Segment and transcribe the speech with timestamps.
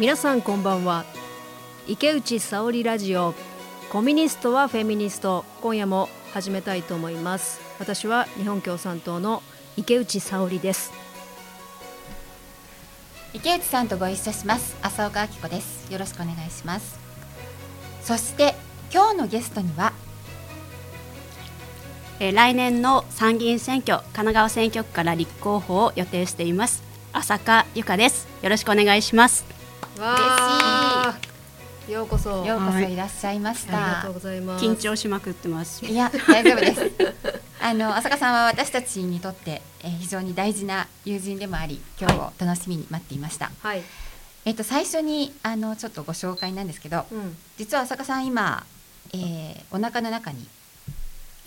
[0.00, 1.04] 皆さんこんばんは。
[1.86, 3.34] 池内沙織ラジオ。
[3.90, 5.44] コミュニストはフェミニスト。
[5.60, 7.60] 今夜も始めたいと思います。
[7.78, 9.42] 私は日本共産党の
[9.76, 10.90] 池内沙織です。
[13.34, 14.74] 池内さんとご一緒します。
[14.80, 15.92] 浅岡明子です。
[15.92, 16.98] よろしくお願いします。
[18.02, 18.54] そして
[18.90, 19.92] 今日のゲストには
[22.20, 28.26] えー来年の参議院選挙神奈川選挙区から立候補を予定しています浅香由香です。
[28.40, 29.49] よろしくお願いします
[30.00, 31.92] わー。
[31.92, 32.44] ようこそ。
[32.44, 33.76] ようこそいらっしゃいました。
[33.76, 34.64] ありがとうございます。
[34.64, 35.84] 緊張しまくってます。
[35.84, 36.90] いや大丈夫です。
[37.62, 43.82] あの浅香さんは私たちにとって、えー非常に大事な友人でもあり今日を楽しみに待っていました、はい、
[44.46, 48.64] えっと最初にあのちょっとご紹介なんですけどうん、実は浅香さん今、
[49.12, 50.48] えーお腹の中に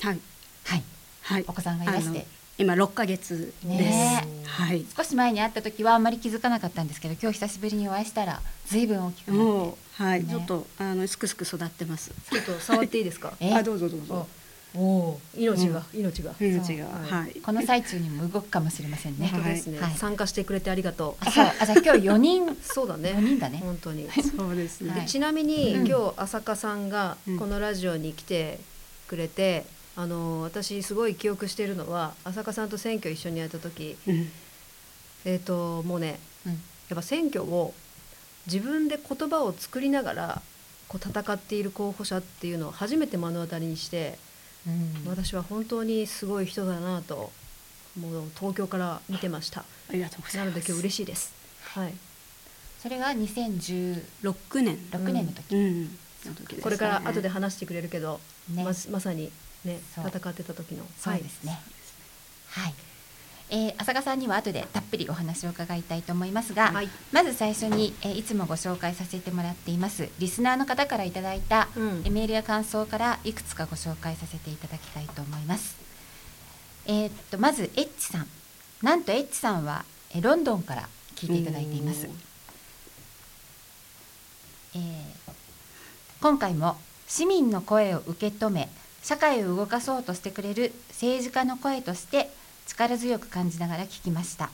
[0.02, 0.20] はい。
[0.66, 0.84] はい。
[1.23, 1.45] はい。
[1.48, 4.28] お子さんがいらして今6ヶ月です、ね。
[4.46, 4.86] はい。
[4.96, 9.44] 少し前に会った時はあんまり気づかなかったんですけど今日久しぶりにお会いしたらずいぶん大きくなって。
[9.44, 10.30] もうはい、ね。
[10.30, 12.12] ちょっとあのすくすく育ってます。
[12.32, 13.34] ちょっと触っていいですか？
[13.42, 13.54] え？
[13.54, 14.28] あどうぞどうぞ。
[14.76, 16.34] おお命が、命が。
[16.40, 17.20] 命がそう。
[17.20, 17.36] はい。
[17.42, 19.28] この最中にも動くかもしれませんね。
[19.32, 19.94] 本当ですね、はい。
[19.94, 21.23] 参加してくれてありがとう。
[21.28, 23.12] あ、そう、あ、じゃあ 今日四人、そうだね。
[23.14, 23.60] 四人だね。
[23.64, 24.10] 本当に。
[24.36, 25.06] そうですね、はい。
[25.08, 25.88] ちなみに、うん。
[25.88, 27.38] 今日浅香さんがうん。
[27.38, 28.60] このラジオに来て
[29.08, 33.97] くれて、あの私すごい記憶しているのは浅香さんと選挙一緒にやった時。
[34.08, 34.31] うん。
[35.25, 36.61] えっ、ともうねうん、やっ
[36.95, 37.73] ぱ選挙を
[38.47, 40.41] 自分で言葉を作りながら
[40.88, 44.17] こう戦っている候補者っていうのを初めて目の当たりにして、
[44.67, 44.69] う
[45.08, 47.31] ん、私は本当にすごい人だなと
[47.99, 49.61] もう東京から見てました。
[49.61, 50.67] ありがとうござないのます。
[50.67, 51.33] で今日嬉しいです。
[51.61, 51.94] はい。
[52.80, 54.77] それが二千十6年。
[55.25, 55.55] の時。
[55.55, 55.83] うん。
[55.83, 55.89] の
[56.36, 56.61] 時ですね。
[56.64, 58.64] これから後で話してくれるけど、ね。
[58.64, 59.32] ままさに
[59.66, 61.60] ね戦ってた時のそうですね。
[62.50, 62.74] はい。
[63.50, 75.76] えー、浅香さんには後でたっぷりお話を伺いたいと思いますが、はいまず最初に、えー、いつもご紹介させてもらっていますリスナーの方からいただいた、うんえーメールや感想からいくつかご紹介させていただきたいと思います。
[76.88, 78.28] えーっとまずエッチさん、
[78.82, 79.86] なんとエッチさんは、
[80.16, 82.08] えーロンドンから聞いていただいています。
[84.76, 84.82] えー
[86.22, 88.70] 今回も市民の声を受け止め
[89.03, 92.30] 社会を動かそうとしてくれる政治家の声として
[92.65, 94.49] 力強く感じながら聞きました。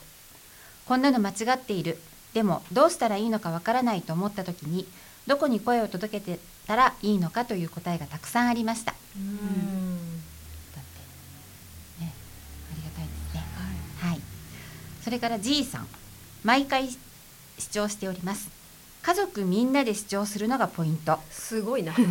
[0.86, 1.98] こんなの間違っている。
[2.34, 4.86] でもどうしたらいいのかわからないと思った時に
[5.26, 8.92] どこに声を届けてたらいいのかという答えがたくさんありました。
[8.92, 9.20] だって
[12.04, 12.12] ね。
[12.72, 13.44] ありがたいですね。
[14.00, 14.20] はい。
[15.02, 15.88] それから G さん、
[16.42, 16.98] 毎回視
[17.70, 18.48] 聴しております。
[19.02, 21.18] 家族みんなで視聴するのがポイント。
[21.30, 21.94] すごいな。
[21.94, 22.04] 家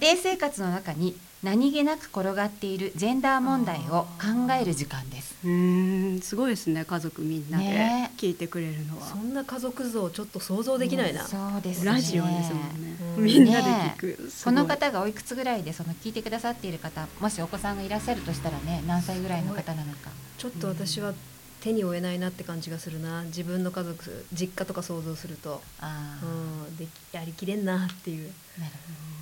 [0.00, 5.36] 庭生活の中に何気なく転がっているジェンダー問題を考える時間です。
[5.42, 8.12] うーんすごいですね家族みんなでね。
[8.18, 11.86] 聞いてくれるのは、そんな家族像ちょっと想像できないな、そうですね。
[11.86, 13.24] ラジオですもんね、うん。
[13.24, 20.10] みんなで聞く、すごいこの方がおいくつぐらいでその聞いてくださっている方、もしお子さんがいらっしゃるとしたらね、何歳ぐらいの方なのか。
[20.36, 21.14] ちょっと私は
[21.62, 23.22] 手に負えないなって感じがするな。
[23.24, 28.30] 自分の家族実家とか想像すると、ああ、うん、できやりきれんなっていう。
[28.58, 29.19] なるジェ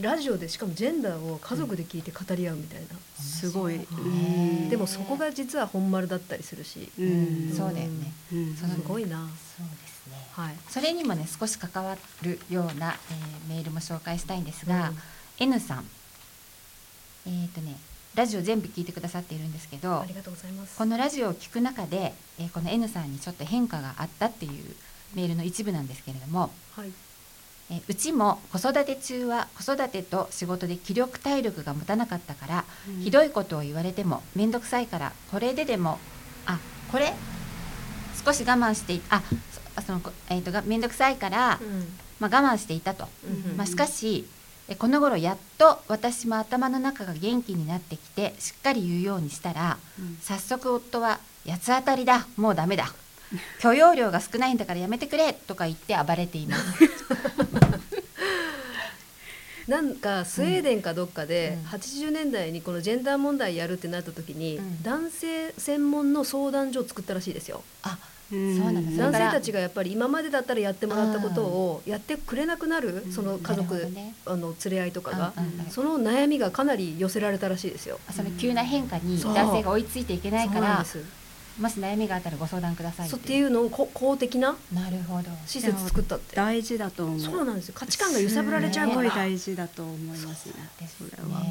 [0.00, 2.86] ラジオでしかもジェンダーを家族で聞いて語り合うみたいな、
[3.22, 7.50] すごい、ねうんでもそこが実は本丸だったりするし、うん。
[7.50, 7.52] ん。
[7.52, 8.12] そうだよね。
[8.32, 8.54] うん。
[8.54, 9.18] すごいな。
[9.56, 10.16] そうですね。
[10.32, 10.54] はい。
[10.68, 14.96] それにもね少し関わるような、えーメールも紹介したいんですが、うん。
[15.38, 15.84] N さん。
[17.26, 17.76] えっ、とね
[18.14, 20.78] ラジオ全部聞いてくださっているんですけどありがとうございます。
[20.78, 24.74] このラジオを聞く中で、えーこの N さんにちょっと変化があったっていう
[25.14, 26.90] メールの一部なんですけれども、はい
[27.70, 33.00] えーうちも子育て中は子育てと仕事で気力体力が持たなかったから、うん。
[33.02, 35.98] ひどいことを言われても面倒くさいからこれででも
[36.46, 36.58] あ
[36.92, 37.12] これ
[38.24, 39.22] 少し我慢していあ
[39.76, 41.88] そそのこえー、とが面倒くさいから、うん。
[42.18, 43.56] まあ、我慢していたと、うん。
[43.56, 44.26] まあ、しかし
[44.68, 50.18] えこの頃やっと私も頭の中が元気になってきてしっかり言うようにしたらうん。
[50.22, 52.92] 早速夫は「八つ当たりだもうダメだ
[53.60, 56.62] 許容量が少ないんだからやめてくれ」とか言って暴れています。
[59.68, 61.70] なんかスウェーデンかどっかでうん。
[61.70, 64.82] 80年代にこのジェンダー問題やるってなった時にうん。
[64.82, 67.64] 男性専門の相談所を作ったらしいですよ。
[67.82, 67.98] あ
[68.30, 68.56] うん。
[68.56, 73.12] そうなんですね男性たちがやっぱり今までだったらやってもらったことをやってくれなくなるうん。
[73.12, 73.88] その家族
[74.24, 75.60] あの連れ合いとかがうんうん。
[75.60, 77.98] うんその悩みがかなり寄せられたらしいですよ。
[78.12, 80.86] その急な変化に男性が追いついていけないから
[81.58, 85.30] もし悩みがあったらご相談くださいそうっていうのをこ公的ななるほど。
[85.46, 86.36] 施設作ったって。
[86.36, 87.20] 大事だと思う。
[87.20, 87.74] そうなんですよ。
[87.76, 90.54] 価値観が揺さぶられちゃうからすごい大事だと思いますね。
[90.98, 91.42] それは。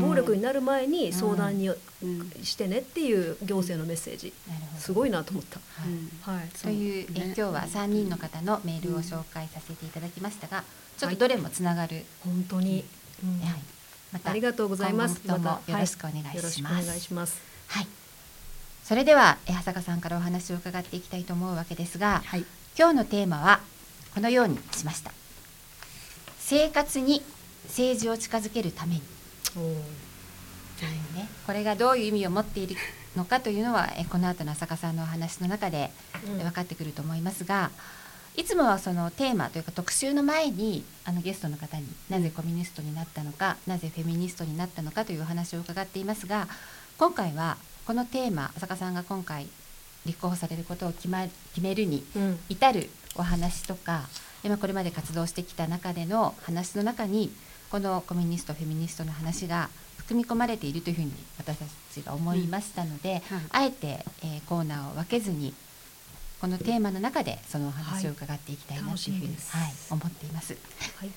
[0.00, 4.32] 暴力になる前に相談にうんしてねっていう行政のメッセージ、
[4.78, 5.60] すごいなと思った。
[5.86, 10.64] うんはい、という、え今日は3人の方のメールを紹介させていただきましたが、
[10.96, 12.84] ちょっとどれもつながる、本当に、
[13.22, 13.40] うん。
[13.40, 13.60] はい、
[14.12, 15.20] またありがとうございます。
[15.24, 15.72] 今後ともまた。
[15.72, 16.36] よろしくお願いします。
[16.36, 17.40] よろしくお願いします。
[17.68, 18.01] はい。
[18.92, 22.44] それでは、え長坂さんからお話を伺っていきたいと思うわけですが、はい
[22.78, 23.60] 今日のテーマは
[24.14, 25.12] このようにしました。
[26.38, 27.22] 生活に
[27.68, 29.00] 政治を近づけるために。
[30.84, 32.76] いうね、これがどういう意味を持っている
[33.16, 35.90] のかというのはえこの後の浅香さんのお話の中で
[36.26, 37.70] うん分かってくると思いますが、
[38.36, 46.46] いつもはそのテーマというか特集の前にあのゲストの方になぜコミュニストになったのか、なぜフェミニストになったのかというお話を伺っていますが
[46.98, 47.56] 今回は
[47.86, 49.46] このテーマ浅香さんが今回
[50.06, 51.24] 立候補されることを決,、ま、
[51.54, 52.38] 決めるにうん。
[52.48, 54.08] 至るお話とか
[54.44, 57.32] 今これまで活動してきた中での話の中に
[57.70, 63.36] このコミュニストフェミニストの話が含み込まれているというふうに私たちが思いましたので、うん。
[63.38, 63.46] はい。
[63.50, 65.54] あえて、えーコーナーを分けずに
[66.40, 69.56] このテーマの中でそのお話を伺っていきたいなというふうに、楽しみです。
[69.56, 70.56] はい、思っています。
[70.98, 71.10] はい。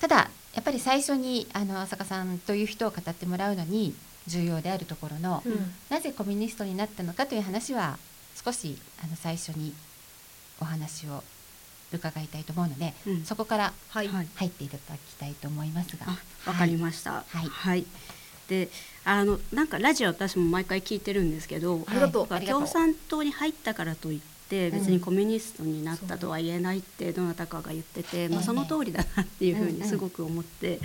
[0.00, 3.94] ただやっぱり最初にあの浅香さんという人を語ってもらうのに
[4.26, 5.72] 重要であるところの、うん。
[5.90, 7.98] なぜコミュニストになったのかという話は
[8.42, 9.74] 少しあの最初に
[10.60, 11.22] お話を
[11.92, 13.24] 伺いたいと思うので、うん。
[13.24, 14.28] そこからはい、はい。
[14.34, 16.06] 入っていただきたいと思いますが。
[16.08, 17.24] あわかりました。
[17.28, 17.84] はい。
[18.48, 18.68] で、
[19.04, 22.60] あのなんかラジオ私も毎回聞いてるんですけど、ありがとうなんかありがとう。
[22.62, 24.78] 共産党に入ったからといってうん。
[24.78, 28.40] 別にコミュニストになったとは言えないってどなたかが言ってて、まええ。
[28.40, 29.76] あその通りだなっていうふううんうん。
[29.76, 30.80] にすごく思って、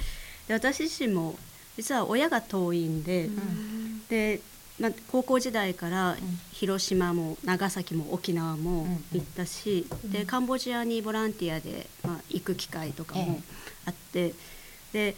[0.48, 1.36] で私自身も
[1.80, 4.06] 実は親が党員で、ん。
[4.10, 4.42] で、
[4.82, 6.18] まあ、高校時代からん。
[6.52, 10.12] 広島も長崎も沖縄もうん行ったし、うん。
[10.12, 13.42] でカンボジアにボランティアで、まあ、行く機会とかも
[13.86, 14.34] あって、
[14.92, 15.16] で、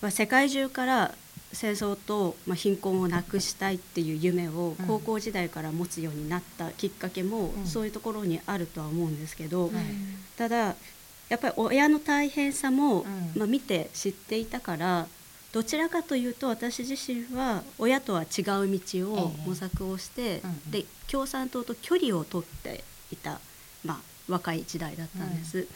[0.00, 1.14] まあ、世界中から
[1.52, 4.86] 戦争と、まあ、貧困をなくしたいっていう夢をうん。
[4.86, 7.66] 高校時代から持つようになったきっかけも、うん。
[7.66, 9.72] そういうところにあるとは思うんですけど、はい。
[10.38, 10.74] ただ
[11.28, 13.32] やっぱり親の大変さも、うん。
[13.36, 15.06] まあ、見て知っていたから
[15.52, 19.48] どちらかというと私自身は親とは違う道をええ。
[19.48, 20.70] 模索をして、うんうん。
[20.70, 23.40] で共産党と距離を取っていた、
[23.84, 23.98] まあ、
[24.28, 25.66] 若い時代だったんです。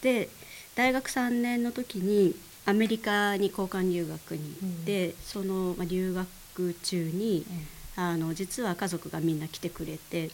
[0.00, 0.28] で
[0.74, 2.34] 大学3年の時に
[2.66, 7.46] アメリカに交換留学に行って、その、まあ、留学中に
[7.96, 10.30] あの実は家族がみんな来てくれて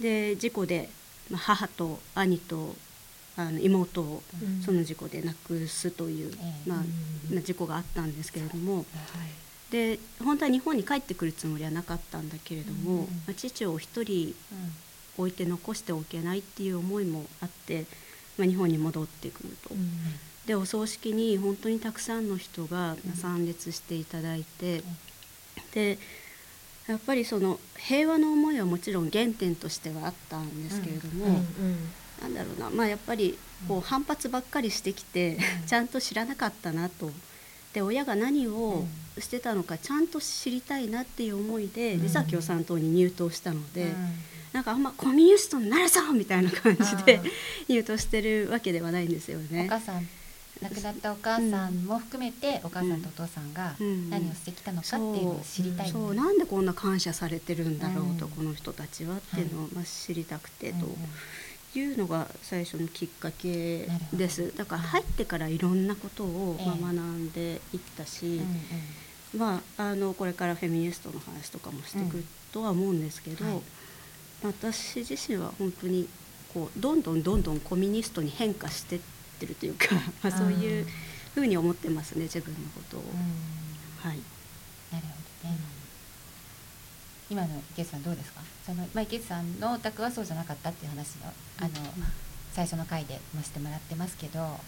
[0.00, 0.90] で事故で、
[1.30, 2.74] まあ、母と兄と
[3.48, 4.62] あの妹をうん。
[4.62, 6.70] その事故で亡くすという、ええ。
[6.70, 8.84] まあ事故があったんですけれどもはい
[9.70, 14.34] で本当は日本に帰ってくるつもりはなかったんだけれども、うんまあ父を一人
[15.16, 17.86] 置いて残しておけないっていう思いもあって、
[18.36, 19.70] まあ、日本に戻ってくると。
[20.46, 23.12] でお葬式に本当にたくさんの人がうん。
[23.12, 24.82] 参列していただいて、
[25.72, 25.98] で
[26.88, 31.44] やっぱりその平和の思いはもちろん原点としてはあったんですけれども、うん
[32.20, 33.38] なんだろうな、まあ、やっぱり
[33.68, 35.66] こう反発ばっかりしてきて、うん。
[35.66, 37.10] ちゃんと知らなかったなと。
[37.72, 38.84] で親が何を
[39.20, 42.02] してたのかちゃんと知りたいなっていう思いで、うん。
[42.02, 44.14] 実は共産党に入党したので、うん。
[44.52, 47.30] なんかあんまコミュニストになるぞみたいな感じでうん。
[47.68, 49.66] 入党してるわけではないんですよおね。
[49.68, 50.08] 母さん
[50.62, 54.10] 亡くなったお母さんも含めて、お母さんとお父さんがうん。
[54.10, 56.14] 何をしてきたのかっていうのを知りたい、そう。
[56.14, 58.32] なんでこんな感謝されてるんだろうと、うん。
[58.32, 60.86] この人たちはっていうのを、まあ、知りたくてうんうん。
[60.88, 60.96] と
[61.74, 64.56] いうのが最初のきっかけです。
[64.56, 69.38] だから入ってからいろんなことを、学んでいったし、うんうん。
[69.38, 73.62] まあ、あのこれからフェミニストの話とかもしていくとは思うんですけど、はい。
[74.42, 76.08] 私自身は本当に
[76.52, 79.00] こうどんどんどんどんコミュニストに変化してっ
[79.38, 79.86] てるというか、
[80.22, 80.86] まあ、そういう
[81.34, 83.00] ふうに思ってますね自分のことを。
[83.00, 83.06] うん。
[84.00, 84.18] はい。
[84.92, 85.06] なる
[85.42, 85.79] ほどね。
[87.30, 88.40] 今の池内さんどうですか？
[88.66, 91.26] そのまあ池内さんのお宅はそうじゃなかったっていう話を
[91.60, 91.70] あの、
[92.52, 94.58] 最初の回でもしてもらってますけど、はい。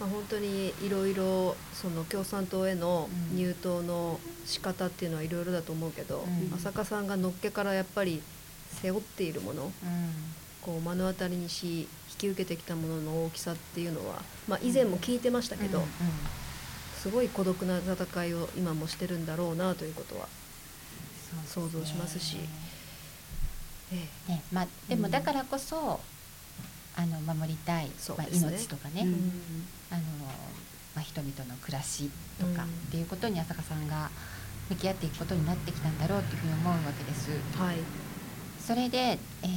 [0.00, 3.36] まあ、本当にいろいろその共産党へのうん。
[3.36, 6.52] 入党の仕方っていうのはいろいろだと思うけど、うん。
[6.56, 8.20] 浅香さんがのっけからやっぱり
[8.80, 10.34] 背負っているものうん。
[10.62, 11.88] こう目の当たりにし引
[12.18, 15.84] き受けてきたものの大きさっていうのは、まあ、以前も聞いてましたけど、うん。
[15.84, 15.90] うん。
[17.00, 20.28] すごい孤独な戦いを今もしてるんだろうなということは、
[21.46, 22.36] 想像しますし。
[23.92, 24.32] ええ。
[24.32, 26.00] ね、まあでもだからこそ、
[26.96, 29.32] あの守りたい、まあ、命とかね、うん。
[29.90, 30.02] あの
[30.94, 32.68] まあ人々の暮らしとかうん。
[32.68, 34.10] っていうことに浅香さんが
[34.70, 37.30] 向き合っていくことになってきたんだろうというふうに思うわけです。
[37.58, 37.76] はい。
[38.60, 39.48] それで、えー、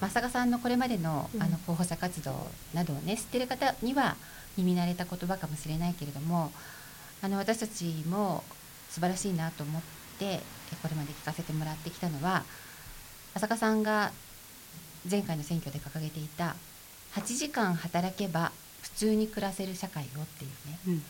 [0.00, 1.42] まあ浅香さんのこれまでの,、うん。
[1.42, 4.16] あの候補者活動などをね知ってる方には
[4.56, 6.52] 耳慣れた言葉かもしれないけれども
[7.22, 8.44] あの私たちも
[8.90, 10.40] 素晴らしいなと思ってえ
[10.82, 12.44] これまで聞かせてもらってきたのは
[13.34, 14.12] 浅香さんが
[15.10, 16.54] 前回の選挙で掲げていた
[17.14, 18.52] 8時間働けば
[18.82, 20.78] 普通に暮らせる社会をっていうね。
[20.88, 21.02] うん。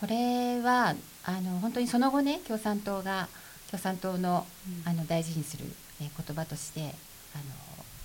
[0.00, 0.94] これは
[1.24, 3.28] あの本当にその後ね共産党が
[3.70, 4.46] 共産党の
[4.84, 5.64] あの大事にする、
[6.00, 6.94] え言葉としてあの、ま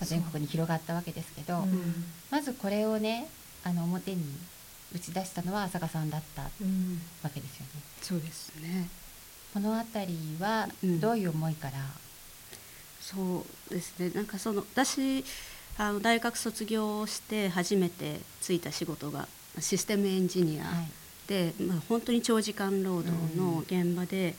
[0.01, 1.61] あ全国に広がったわけですけど、う。
[1.65, 2.05] ん。
[2.31, 3.27] まずこれをね
[3.63, 4.23] あの表に
[4.95, 7.01] 打ち出したのは浅香さんだったわうん。
[7.33, 7.81] けですよね。
[8.01, 8.87] そうですね
[9.53, 10.99] この辺りはうん。
[10.99, 11.73] どういう思いから、
[12.99, 14.11] そうですね。
[14.13, 15.23] なんかその私
[15.77, 19.27] あの大学卒業して初めてついた仕事が
[19.59, 20.87] システムエンジニアはい。
[21.27, 24.35] で、まあ、本当に長時間労働の現場で、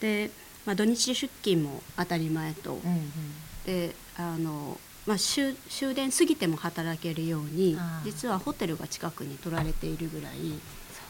[0.00, 0.30] で、
[0.64, 3.12] まあ、土日出勤も当たり前と、うんうん。
[3.66, 10.36] であの、まあ、終終電過ぎても働けるように実はホテルが近くに取られているぐらい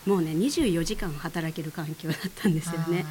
[0.06, 3.04] もうね24時間働ける環境だったんですよね。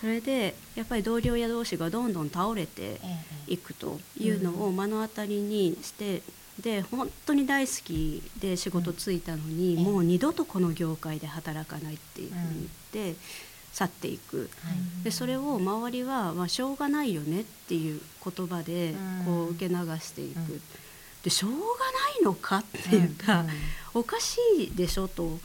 [0.00, 3.00] それでやっぱり同僚や同士がどんどん倒れて
[3.46, 6.22] いくというのを目の当たりにして、
[6.60, 9.84] で本当に大好きで仕事ついたのに、うん。
[9.84, 13.18] もう二度とこの業界で働かないっていうふうに言って
[13.72, 14.50] 去っていく。
[14.62, 15.04] はい。
[15.04, 19.24] でそれを周りは、まあ、しょうがないよねっていう言葉でうん。
[19.24, 20.60] こう受け流していく、
[21.30, 21.62] しょうがな
[22.20, 23.50] いのかっていうか、んん。
[23.94, 25.38] おかしいでしょとうん。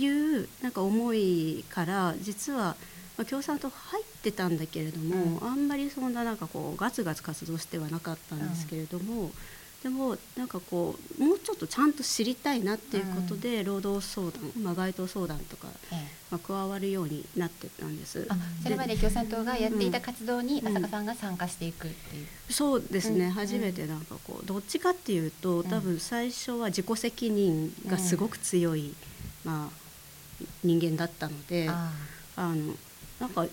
[0.00, 2.76] いうなんか思いから実は、
[3.16, 9.30] まあ、共産党入ってたんだけれども、うあんまりそんななんかこうガツガツ活動してはなかったんですけれども、
[9.82, 16.20] でもなんかこうもうちょっとちゃんと知りたいなっていうことで、労働相談、まあ、街頭相談とか、ええ。
[16.30, 18.26] まあ、加わるようになってったんです。
[18.28, 20.68] あそれまで共産党がやっていたうん活動にうん。
[20.68, 22.26] 浅香さんが参加していくっていう。
[22.52, 23.30] そうですね、うん。
[23.30, 28.94] 初めてなんかこうどっちかっていうと多分最初は自己責任がすごく強い、
[29.44, 31.90] まあ、人間だったので、あ。
[32.36, 32.74] あの
[33.18, 33.46] なんか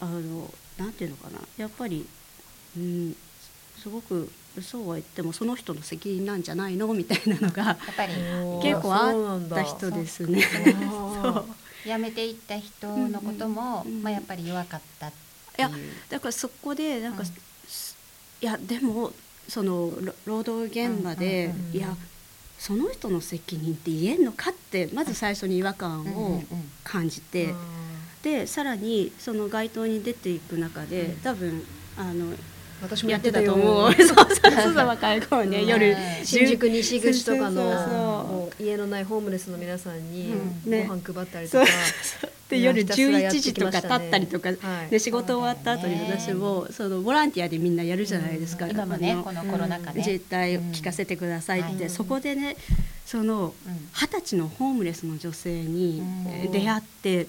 [0.00, 1.38] あのなんていうのかな。
[1.56, 2.06] やっぱり、
[2.76, 3.16] うん、
[3.78, 4.30] すごく
[4.60, 6.92] そうは言ってもその人の責任なんじゃないの？
[6.92, 8.12] みたいなのがーやっぱり。
[8.62, 10.42] 結構あった人ですね。
[11.84, 15.12] 辞めていった人のことも、うんうんまあ、やっぱり弱かったい
[15.56, 15.68] や
[16.08, 17.26] だからそこでなんか、うん。
[17.66, 17.96] す
[18.40, 19.12] いやでも
[19.48, 21.96] そのろ労働現場で、うんうんうんいや
[22.58, 26.42] その人の責任って言えんのかってまず最初に違和感うんうんを
[26.84, 27.52] 感じて、
[28.22, 31.16] でさらにその街頭に出ていく中で、うん。
[31.22, 31.64] 多分
[31.96, 32.32] あの
[32.82, 33.94] 私もやってたやってたよと思 う。
[33.94, 40.34] そうそうそう若い頃ね、うん夜新宿西口とかの家のないホームレスの皆さんに
[40.64, 41.66] ご飯配ったりとか、
[42.48, 44.90] で夜ひたすらやっ11時とか経ったりとか、はい。
[44.90, 52.56] で仕事終わった後に私もそのボランティアでみんなやるじゃないですか、今もねこのコロナ禍で、自治体を聞かせてくださいって、うんそこでね
[53.06, 53.88] そのうん。
[53.92, 56.02] 二十歳のホームレスの女性に
[56.52, 57.26] 出会って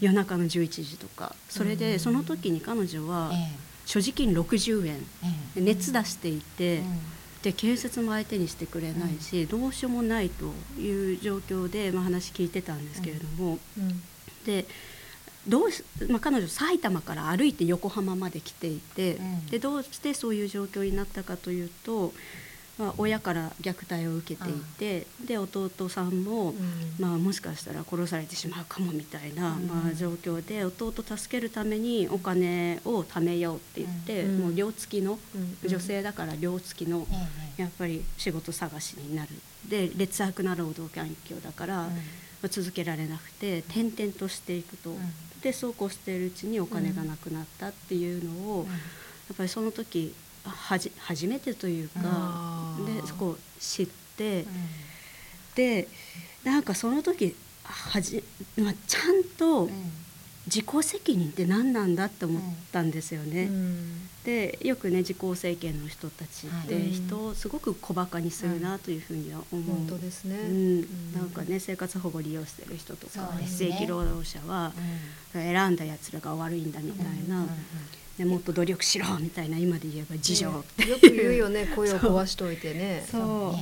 [0.00, 1.34] 夜中の11時とか。
[1.48, 1.78] それうん。
[1.78, 4.94] でその時に彼女はえ所持金60円。
[4.94, 4.98] え
[5.56, 7.00] えで熱出していて、うん。
[7.42, 10.46] で警察も相手にしてくれないし、どうしようもないと
[10.80, 14.02] いう状況で、まあ、話聞いてたんですけれども、うん。
[14.46, 14.66] で
[15.46, 19.46] どうし、まあ、彼女埼玉から歩いて横浜まで来ていて、うん。
[19.46, 22.12] でどうしてそういう状況になったかというと、
[22.82, 26.56] まあ、親から虐待を受けていて、で弟さんも、うん。
[26.98, 29.68] まあ、もしかしたら殺されてしまうかもみたいな、うん。
[29.68, 34.38] まあ、状況で弟を助けるためにお金を貯めようって言って、うん。
[34.40, 35.68] もう寮付きの、うん。
[35.68, 37.14] 女性だから寮付きの、え
[37.58, 39.28] えやっぱり仕事探しになる。
[39.68, 41.88] で劣悪な労働環境だから、ま
[42.44, 44.98] あ続けられなくて転々としていくと、うん。
[45.40, 48.66] でそうこうしているうちにお金がなくなったっていうのを、うん。
[48.66, 48.74] や
[49.34, 54.46] っぱりその時あはじ初めてというか、でそこを知って、うん。
[55.54, 55.88] で
[56.44, 58.24] なんかその時はじ、
[58.56, 59.70] まあ、ちゃんとうん。
[60.44, 63.44] 自己責任って何なんだって思ったんですよね。
[63.44, 64.08] うん。
[64.24, 66.90] でよくね自公政権の人たちってはい。
[66.90, 74.72] 人をすごく小バカにするなというふうには思う、本当ですね、うん、なんかね生活保護利用してる人とか非正規労働者は
[75.32, 77.46] 選んだやつらが悪いんだみたいな、
[78.18, 83.06] ね、もっと努力しろみたいな今で言えば自助って、ねよく言うよね声を壊しといてね。
[83.10, 83.56] そ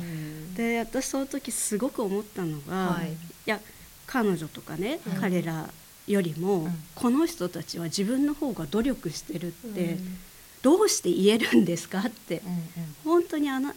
[0.55, 0.57] う。
[0.57, 3.13] で私その時すごく思ったのが、はい。
[3.13, 3.15] い
[3.47, 3.61] や
[4.07, 5.71] 彼女とかね、うん彼ら
[6.07, 6.83] よりも、うん。
[6.95, 10.19] この人たちは自分の方が努力してるって、うん。
[10.63, 12.43] どうして言えるんですかって。
[12.45, 12.61] うんうん。
[13.05, 13.75] 本当にあな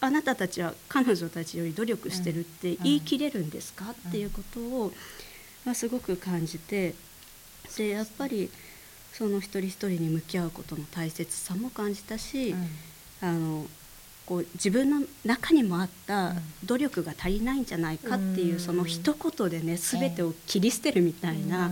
[0.00, 4.92] あなたたちは彼女たちより努力してるって言い切れるんですか、っていうことを、
[5.64, 6.94] まあ、すごく感じて
[7.78, 8.50] でやっぱり
[9.16, 12.68] その一人一人に向き合うことの大切さも感じたし、うん。
[13.22, 13.66] あの
[14.26, 18.60] こう自分の中にもあった努力が足りないんじゃないかっていう、うん。
[18.60, 21.70] その一言でね全てを切り捨てるみたいな、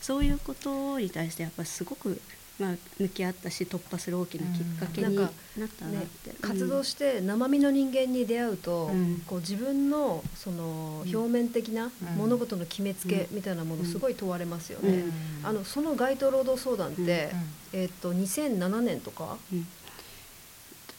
[0.00, 2.20] そういうことに対してやっぱりすごく、
[2.60, 9.22] まあ、向き合ったし突破する大きなきっかけになったなって、ね、活動して生身の人間に出会うと、うん。
[9.26, 14.90] こう自分のその表面的な物事の決めつけみたいなものすごい問われますよね。
[14.90, 15.12] うん。
[15.42, 17.30] あのその街頭労働相談って、
[17.72, 17.80] うん。
[17.80, 19.38] えっと2007年とか？
[19.50, 19.66] うん。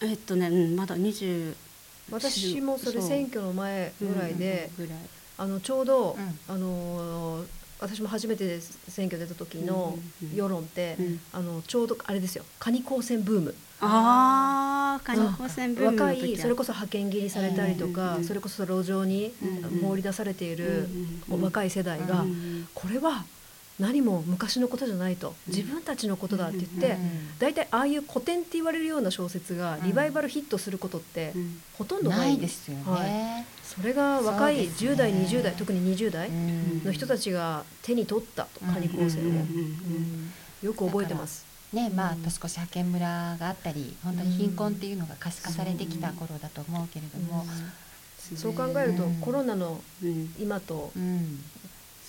[0.02, 1.56] えっとね、うんまだ20
[2.10, 4.72] 私もそれ選挙の前ぐらいで、
[5.38, 6.40] あのちょうど、うん。
[6.48, 10.38] あのー私も初めて選挙出た時のうんうんうん。
[10.38, 11.20] 世論って、うん。
[11.34, 12.46] あのちょうどあれですよ。
[12.60, 13.56] カニ光線ブーム。
[13.82, 20.88] ああ、カニ光線ブームの若時いそれこそ派遣切りされたりとか、うんそれこそ路上にうん放り出されている
[21.30, 22.68] うんうん若い世代が、うん。
[22.74, 23.26] これは
[23.82, 25.30] 何も昔のことじゃないと。
[25.48, 25.54] うん。
[25.56, 31.62] 自分たちのことだって言って、うん大体ああいう古典って言われるような小説がうんリバイバルヒットすることってうん。
[31.74, 33.10] ほとんどなないいですよはい。
[33.10, 33.48] ね。
[33.64, 34.92] それが若いそうですね。
[34.92, 36.84] 10代20代特に20代うん。
[36.86, 41.46] の人たちが手に取ったとうんカニ光線を、よく覚えてます。
[41.74, 42.22] ねまあ、うん。
[42.22, 47.46] 年越し派遣村があったり本当に貧困っていうのが可視化されてきた頃だと思うけれども、
[48.36, 49.16] そう考えるとうん。
[49.16, 50.34] コロナのうん。
[50.40, 50.92] 今と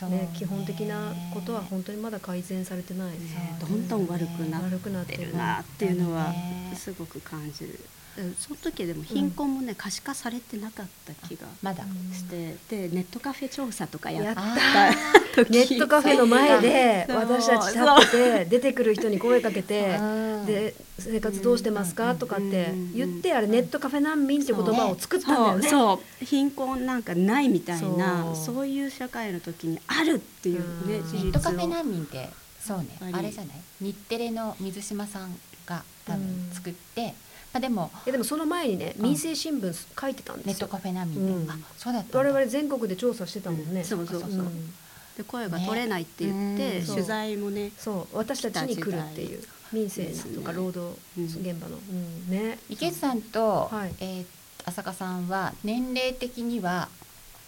[0.07, 3.19] うんそうね基本的なことは本当にまだ改善されてない。
[3.19, 7.91] そうどんどん悪くなっててるるなっていうのはねすごく感じる。
[8.39, 11.83] その時でも貧困もね可視化されてなかった気がまだ、
[12.15, 14.91] して、でネットカフェ調査とかやっやったあ
[15.35, 22.15] 時 ネットカフェの前で私たち立ってて出てくる人に声かけて ーで生活どうしてますか？
[22.15, 25.69] とかって言ってあれうんネットカフェ難民って言葉を作ったんだよね。
[25.71, 25.97] そう。
[25.97, 26.25] そう。
[26.27, 31.11] 貧困なんかないみたいなそそうういう社会の時にあるっていうねうん。
[31.11, 31.25] 事実を。
[31.25, 32.29] ネットカフェ難民って
[32.63, 32.89] そうね。
[33.13, 33.57] あれじゃない？
[33.81, 35.35] 日テレの水島さん
[35.67, 36.21] が多うん。
[36.49, 37.13] 分作って、ま
[37.53, 37.91] あ、でも。
[38.07, 39.05] えでもその前にねうん。
[39.05, 40.53] 民生新聞書いてたんですよ。
[40.53, 40.79] ネットカ。
[40.79, 41.51] フェ難民って、うん。
[41.51, 43.85] あそうだった我々全国で調査してたもんね。
[43.85, 44.71] そうそうそううん。
[45.17, 46.87] で声が取れないって言って、ね。
[46.87, 48.17] 取材もねそう。
[48.17, 52.31] 私たちに来るっていう民生とか労働現場の、うん。
[52.31, 52.59] ね。
[52.69, 53.95] 池内さんと、はい。
[54.01, 54.27] えー
[54.65, 56.89] 浅香さんは年齢的には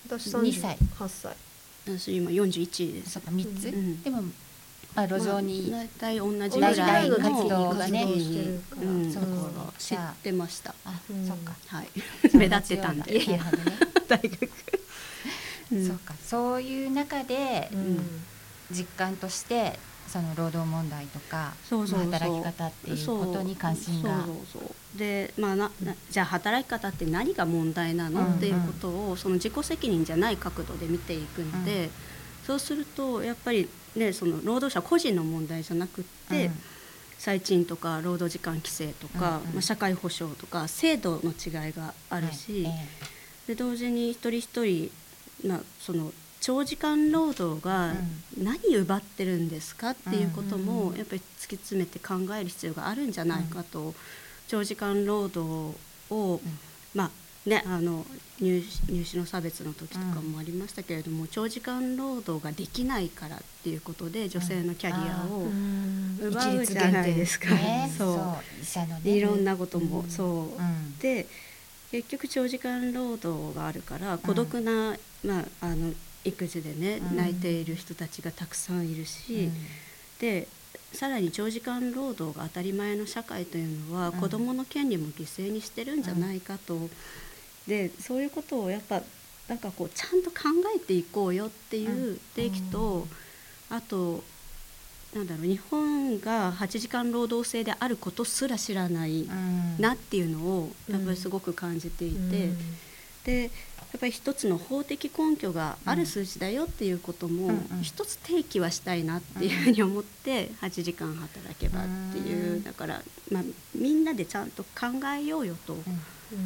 [0.09, 0.77] 私2歳。
[0.99, 1.37] 38歳。
[1.87, 3.13] 私今41です。
[3.13, 4.03] そうか3つ、うん。
[4.03, 4.29] でも、ま
[4.97, 8.05] あ、路上に、まあ、大体同じ同ぐらいの活動がね。
[8.05, 9.13] うん。
[9.13, 9.23] そう。
[9.23, 9.27] う。
[9.27, 9.45] ん
[9.79, 10.75] 知ってました。
[10.85, 11.53] あ、うんそっか。
[11.67, 11.89] はい。
[12.35, 13.13] 目立ってたんで。
[13.13, 13.79] 同じようななるほどね。
[14.09, 14.51] 大学、
[15.73, 15.87] うん。
[15.89, 16.15] そうか。
[16.25, 18.25] そういう中でうん。
[18.71, 19.79] 実感として
[20.09, 24.25] その労働問題とか働き方っていうことに関心が。
[24.25, 24.99] そうそうそう。
[24.99, 31.91] でまあななじゃあ働き方って何が問題なの、うんっていうことをその自己責任じゃない角度で見ていくので、うん
[32.47, 36.53] そうするとやっぱりねその労働者個人の問題じゃなくって、うん。
[37.17, 39.55] 最賃とか労働時間規制とか、うんうん。
[39.55, 42.73] まあ、社会保障とか制度の違いがあるし、はい。
[43.47, 44.91] えで同時に一人一人、
[45.47, 47.95] まあ、その長時間労働が
[48.37, 53.95] 何奪ってるんですかっていうこともやっぱり突き詰めて考える必要があるんじゃないかと、
[54.49, 55.75] 長時間労働
[56.11, 56.41] を、
[56.95, 57.11] まあ
[57.47, 58.07] ね、あの
[58.41, 65.53] 入入試の差別の時とかもありましたけれども、長時間労働ができないからっていうことで女性のキャリアを
[66.27, 67.55] 奪うじゃないですか。
[67.55, 68.17] ね、そう。
[68.65, 69.09] そう。
[69.09, 70.11] いろんなことも、うん。
[70.11, 70.27] そう、
[70.57, 70.99] うん。
[70.99, 71.27] で
[71.93, 75.93] 結局長時間労働があるから孤独な、まあ、あの
[76.25, 77.17] 育児でね、うん。
[77.17, 79.51] 泣いている人たちがたくさんいるし、
[80.19, 80.49] で
[80.93, 84.13] さらに長時間労働が当たり前の社会というのは、うん。
[84.15, 86.89] 子どもの権利も犠牲にしてるんじゃないかと、
[87.67, 89.03] でそういうことをやっぱ
[89.49, 93.07] なんかこうちゃんと考えていこうよっていう提起と、
[93.71, 94.23] あと
[95.15, 99.77] なんだろう日本が8時間労働制であることすら知らないうん。
[99.79, 102.51] なっていうのをやっぱりすごく感じていて、
[103.25, 103.49] でや
[103.97, 112.65] っぱり一つの法的根拠がある数字だよっていうことも一つ提起はしたいなっていうふうに思って8時間働けばっていううん。
[112.65, 113.43] だから、まあ、
[113.75, 115.77] みんなでちゃんと考えようよと。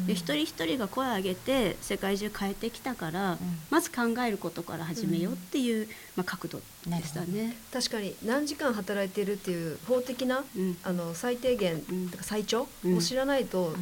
[0.07, 3.37] で一人一人が声を上げて世界中変えてきたから、
[3.69, 7.55] まず考えることから始めようっていう、まあ、角度でしたね。
[7.71, 10.77] 確かに何時間働いてるっていう法的なうん。
[10.83, 11.81] あの最低限
[12.21, 12.97] 最長うん。
[12.97, 13.73] を知らないと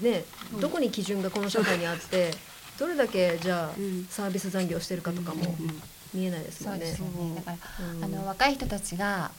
[0.00, 0.60] ねうん。
[0.60, 2.30] どこに基準がこの社会にあって
[2.78, 4.06] どれだけじゃあうん。
[4.10, 5.82] サービス残業してるかとかもうん
[6.14, 6.86] 見えないですもね。
[6.94, 7.24] そうんですよ。
[7.24, 7.34] ね。
[7.36, 8.04] だから、うん。
[8.04, 9.30] あの若い人たちが、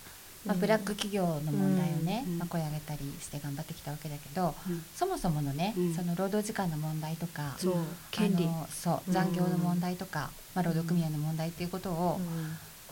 [0.46, 0.60] まあ、うん。
[0.62, 4.84] ブラック企業の問題をね、うんまあ、声を上げたりして頑張ってきたわけだけど、うん。
[4.96, 5.94] そもそものね、うん。
[5.94, 7.74] その労働時間の問題とかそう。
[8.12, 8.48] 権利。
[8.72, 9.14] そううん。
[9.14, 12.20] 残業の問題とか、まあ、労働組合の問題っていうことを、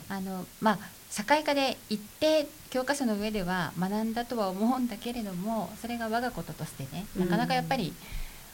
[0.10, 0.80] あのまあ
[1.10, 7.94] 社会科で一定教科書の上では学んだとは思うんだけれどもそれが我がこととしてねなかなかやっぱり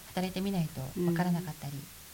[0.10, 1.74] 働いてみないと分からなかったり、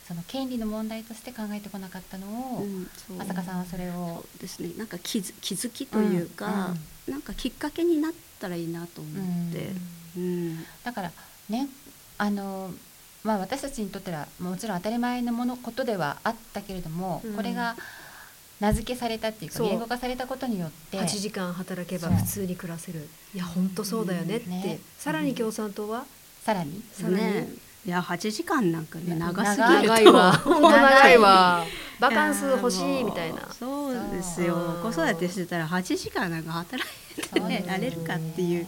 [0.09, 2.65] その権利の問題として考えてこなかったのを、
[3.07, 3.21] そう。
[3.21, 4.71] 浅香さんはそれをそうですね。
[4.75, 6.73] なんか気づ気づきというか、
[7.07, 9.71] なんかきっかけになったらいいなと思って、
[10.17, 10.65] うん。
[10.83, 11.11] だから
[11.47, 11.69] ね
[12.17, 12.71] あの
[13.23, 17.35] まあ私たちにとってはもちろん当たり前のものことではあったけれども、うん。
[17.35, 17.75] これが
[18.59, 23.07] 名付けされたっていうか言語化されたことによって8時間働けば普通に暮らせる。
[23.35, 24.79] いや本当そうだよねって、ね。
[24.97, 26.05] さらに共産党は、
[26.43, 26.81] さらに。
[26.93, 30.31] さらに、ねいや8時間なんかね長すぎる長い長いわ。
[30.31, 31.65] と本当長いわ。
[31.99, 33.41] バカンス欲しいみたいな。
[33.57, 34.79] そうですよ。
[34.81, 38.67] 子育てしてたら8時間なんか働いてねられるかっていう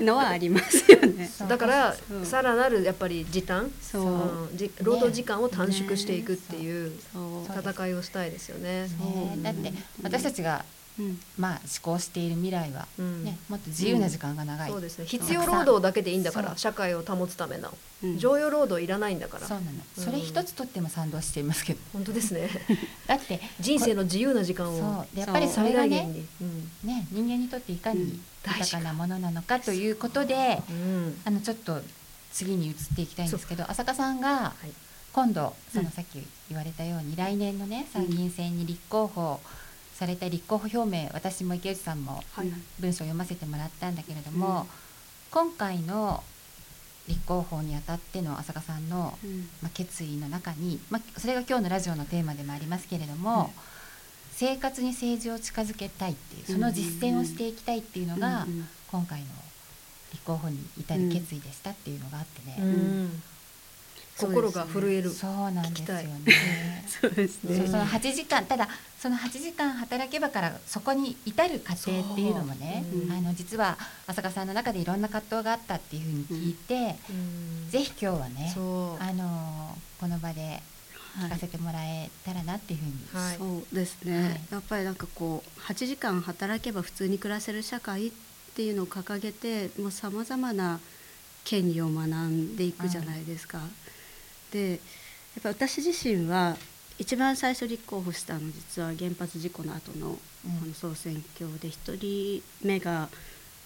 [0.00, 1.30] のはありますよね。
[1.48, 3.70] だからさらなるやっぱり時短。
[3.80, 4.48] そう。
[4.82, 6.92] 労働時間を短縮していくっていう
[7.48, 8.88] 戦いをしたいですよね。
[8.88, 9.38] ね。
[9.42, 10.64] だって私たちが
[10.98, 11.20] うん。
[11.38, 13.24] まあ思考している未来は、うん。
[13.24, 15.06] ねもっと自由な時間が長い、そうですね。
[15.06, 17.72] 必要労働だけでいいんだから社会を保つための。
[18.02, 18.18] うん。
[18.18, 19.46] 常用労働いらないんだから。
[19.46, 19.78] そうなの。
[19.96, 21.80] それ一つとっても賛同していますけど。
[21.92, 22.48] 本当ですね。
[23.06, 26.20] だって人生の自由な時間そをやっぱりそれが最大限ね
[26.84, 28.22] ね人間にとっていかにうん。
[28.46, 31.80] 豊かなものなのかということで、うんあのちょっと
[32.32, 34.70] 次に移っていきたいんですけど浅香さんがはい。
[35.12, 35.86] 今度そうん。
[35.86, 39.40] のさっき言われたように来年のね参議院選に立候補
[39.94, 42.52] された立候補表明私も池内さんもはい。
[42.80, 44.66] 文章を読ませてもらったんだけれども、
[45.30, 46.22] 今回の
[47.08, 49.48] 立候補にあたっての浅香さんの、うん。
[49.62, 53.52] まあ、決意の中に、まあ、それが今日のラジオのテーマでもありますけれども、
[54.32, 58.66] 生活に政治を近づけたいっていうその実践をしていきたいっていうのが、うん。
[58.90, 59.26] 今回の
[60.12, 63.22] 立候補に至る決意でしたっていうのがあってね、うん
[64.16, 66.84] 心が震えるそうなんですよね。
[66.86, 67.66] そうですね。
[67.66, 77.70] その8時間ただその8時間働けばからそこに至る過程っていうのもね、あの実は浅香さんの中でいろんな葛藤があったっていうふうに聞いて、うん。
[77.70, 80.62] ぜひ今日はねあのこの場で
[81.18, 83.36] 聞かせてもらえたらなっていうふうに、はい。
[83.38, 84.40] そうですね、はい。
[84.52, 88.12] やっぱりなんかこう8時間働けば普通に暮らせる社会っ
[88.54, 90.78] ていうのを掲げてもうさまざまな
[91.44, 93.58] 権利を学んでいくじゃないですか。
[94.54, 96.56] でやっぱ私自身は
[96.96, 100.14] 一番最初立候補したの実は原発事故の後の,、うん。
[100.62, 103.08] あの総選挙で1人目が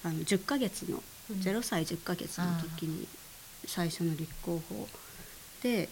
[0.03, 1.37] あの10ヶ月の、うん。
[1.37, 2.46] 0歳10ヶ月の
[2.79, 3.07] 時に
[3.66, 4.88] 最初の立候補
[5.62, 5.90] で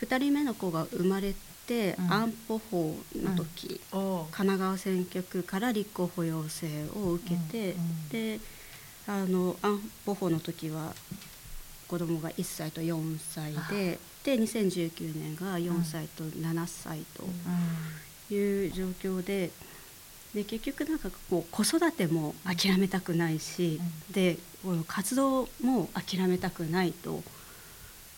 [0.00, 1.34] 2人目の子が生まれ
[1.66, 2.12] て、うん。
[2.12, 7.74] 安保法の時、神奈川選挙区から立候補要請を受けて、
[8.12, 8.40] で
[9.08, 10.94] あの安保法の時は
[11.88, 19.50] 子供が1歳と4歳でで2019年が4歳と7歳という状況で。
[20.34, 24.36] で結局なんかこう子育ても諦めたくないし、で
[24.86, 27.22] 活動も諦めたくないと。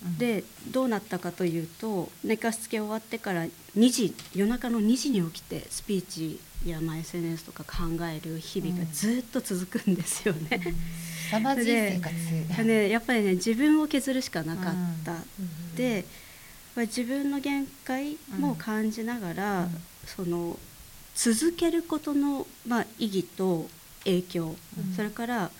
[0.04, 0.18] うん。
[0.18, 0.42] で
[0.72, 3.50] どうなったかというと寝かしつけ終わってから2
[3.92, 10.74] 時夜中の2時に起きてスピーチやまあ SNS とか考える日々がずっと続くんですよね。
[11.30, 15.12] 凄まじい生活、で やっぱりね自分を削るしかなかった。
[15.12, 16.04] うんで
[16.76, 19.68] まあ自分の限界も感じながら、うん。
[20.06, 20.58] その
[21.14, 23.68] 続けることの、まあ、意義と
[24.04, 24.94] 影響、うん。
[24.94, 25.50] それから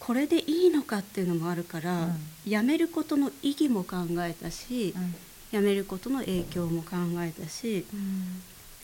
[0.00, 2.50] これでいいのかっていうのもあるから、うん。
[2.50, 5.14] やめることの意義も考えたし、うん。
[5.54, 7.86] やめることの影響も考えたし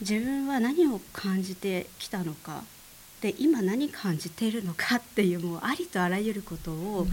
[0.00, 2.62] 自分は何を感じてきたのか
[3.20, 7.08] で今何感じているのかっていうもうありとあらゆることを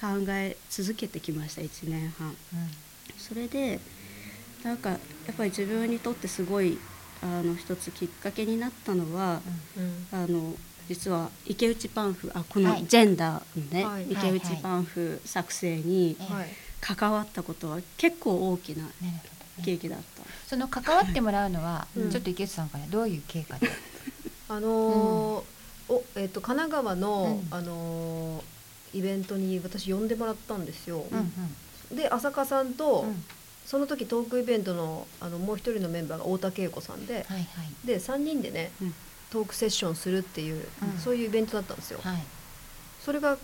[0.00, 2.36] 考え続けてきました1年半。
[3.18, 3.80] それで
[4.62, 4.98] なんかや
[5.32, 6.78] っぱり自分にとってすごい
[7.22, 9.40] あの一つきっかけになったのは、
[9.76, 10.06] うん。
[10.12, 10.54] あの
[10.88, 12.82] 実は池内パンフあこはい。
[12.82, 14.04] のジェンダーのね、はい。
[14.12, 16.16] 池内パンフ作成に
[16.80, 18.84] 関わったことは結構大きな
[19.62, 20.04] 契機だった。
[20.46, 22.10] その関わってもらうのは、うん。
[22.10, 23.68] ちょっと池内さんからどういう経過で、
[24.48, 25.44] あのー
[25.86, 27.54] おえっと神奈川のうん。
[27.56, 28.44] あのー
[28.94, 31.04] イベントに私呼んでもらったんですよ。
[31.10, 33.24] うんで浅香さんと、うん。
[33.66, 37.46] その時トークイベントのあのもう一人のメンバーが太田恵子さんで、はいはい。
[37.86, 38.94] で3人でねうん。
[39.30, 40.98] トークセッションするっていう、うん。
[40.98, 42.00] そういうイベントだったんですよ。
[42.02, 42.22] はい。
[43.00, 43.36] それが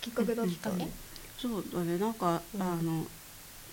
[0.00, 0.90] きっかけだっうんたきっかけ？
[1.38, 2.62] そうだねなんか、うん。
[2.62, 3.06] あの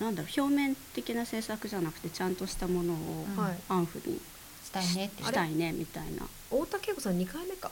[0.00, 2.96] なんだろう表面的な制作じゃなくてちゃんとしたものを
[3.28, 3.36] うん。
[3.36, 3.58] はい。
[3.68, 4.20] パンフに。
[4.64, 6.26] したいねしたいねみたいな。
[6.50, 7.70] 太田恵子さん2回目か。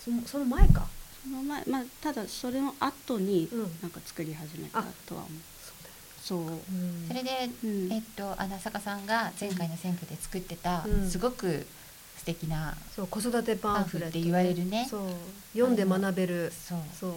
[0.00, 0.86] そのその前か
[1.22, 3.60] その前まあただそれの後にうん。
[3.80, 5.30] なんか作り始めたとは思う。
[5.62, 6.60] そうだよそう。
[7.08, 7.92] それで、うん。
[7.92, 11.10] えっとあの浅香さんが前回の選挙で作ってた、うん。
[11.10, 11.66] すごく
[12.18, 14.86] 素敵なそう子育てパンフレット、って言われるね。
[14.88, 15.08] そう。
[15.54, 16.52] 読んで学べる。
[16.52, 16.78] そう。
[16.98, 17.12] そう。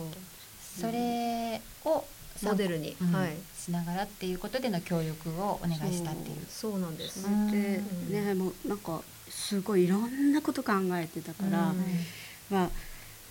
[0.81, 2.05] それを
[2.43, 3.11] モデルに、うん。
[3.11, 3.35] はい。
[3.57, 6.35] しながらっていうことでの協力をお願いしたっていう。
[6.49, 6.71] そう。
[6.73, 7.29] そうなんです、う。
[7.29, 7.51] ん。
[7.51, 7.81] で
[8.21, 11.83] ねもうなんかすごいいろんなこと考えてたから、うん。
[12.49, 12.69] まあ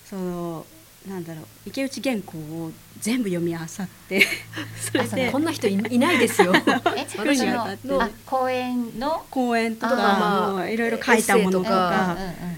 [0.08, 0.66] その
[1.08, 4.26] なんだろう池内原稿を全部読み漁って
[4.80, 6.52] それでこんな人いいないですよ。
[6.96, 7.88] え作るにそあたって。
[7.88, 9.24] のあ公演の？
[9.30, 12.16] 講演とかいろいろ書いたものとか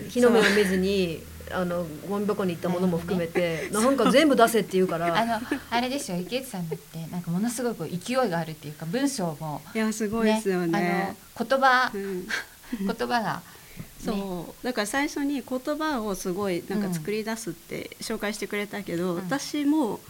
[0.09, 5.17] 日の目を見ずにあのゴミ箱に行ったものも含めて、なんか全部出せって言うから。
[5.17, 6.19] あのあれですよ。
[6.19, 9.61] 池内さんだってなんかものすごく勢いがあるっていうか文章も。
[9.75, 11.17] いやすごいですよね。
[11.37, 12.29] あの言葉うん。
[12.85, 13.41] 言葉が、ね、
[14.07, 14.64] そう。
[14.64, 19.21] だから最初に言葉をすごいなんか作り出すって紹介してくれたけど、うん。
[19.21, 20.01] 私も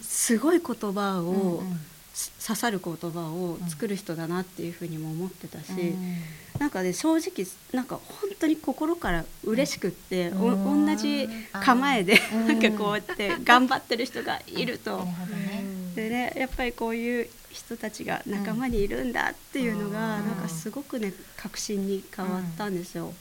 [0.00, 1.80] すごい言葉を、うんうん。
[2.14, 6.16] す刺さる言葉を作る人だなっていうふうにも思ってたし、うん。
[6.58, 10.86] なんかね正直なんか本当に心から嬉しくって、おうん。
[10.86, 12.48] 同じ構えでうん。
[12.48, 15.06] なんかこうやって頑張ってる人がいると。
[15.94, 20.26] でねやっぱりこういう人たちが仲間にいるんだっていうのが、うん。
[20.26, 23.12] なんかすごくね確信に変わったんですよ。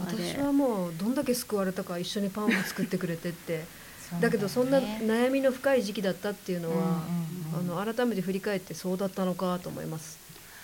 [0.00, 3.64] 私はもうどんだけ救われたか一緒にパンを作ってくれてって。
[4.20, 7.02] だけどそんなね悩みの深い時期だったっていうのは、
[7.58, 10.18] あの改めて振り返ってそうだったのかと思います。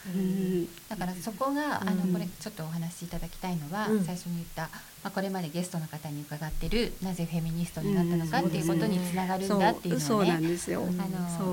[0.07, 0.69] うん。
[0.89, 4.05] だからそこが、あのうんこれちょっとお話しいただきたいのは、うん。
[4.05, 4.69] 最初に言った、ま
[5.05, 10.39] あ、これまでゲストの方に伺ってるなぜフェミニストになったのかうんっていうことにつながるんだっていうのをね。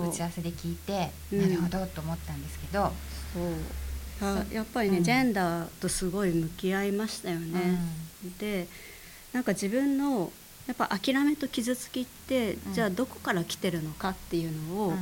[0.09, 1.41] 打ち合わせで聞いて、うん。
[1.41, 2.93] なるほどと思ったんですけど、
[4.21, 4.29] そう。
[4.29, 5.03] あやっぱりね、うん。
[5.03, 7.79] ジェンダーとすごい向き合いましたよね。
[8.39, 8.67] で
[9.33, 10.31] なんか自分の
[10.67, 12.73] やっぱ諦めと傷つきって、うん。
[12.73, 14.97] じゃあどこから来てるのかっていうのを、うん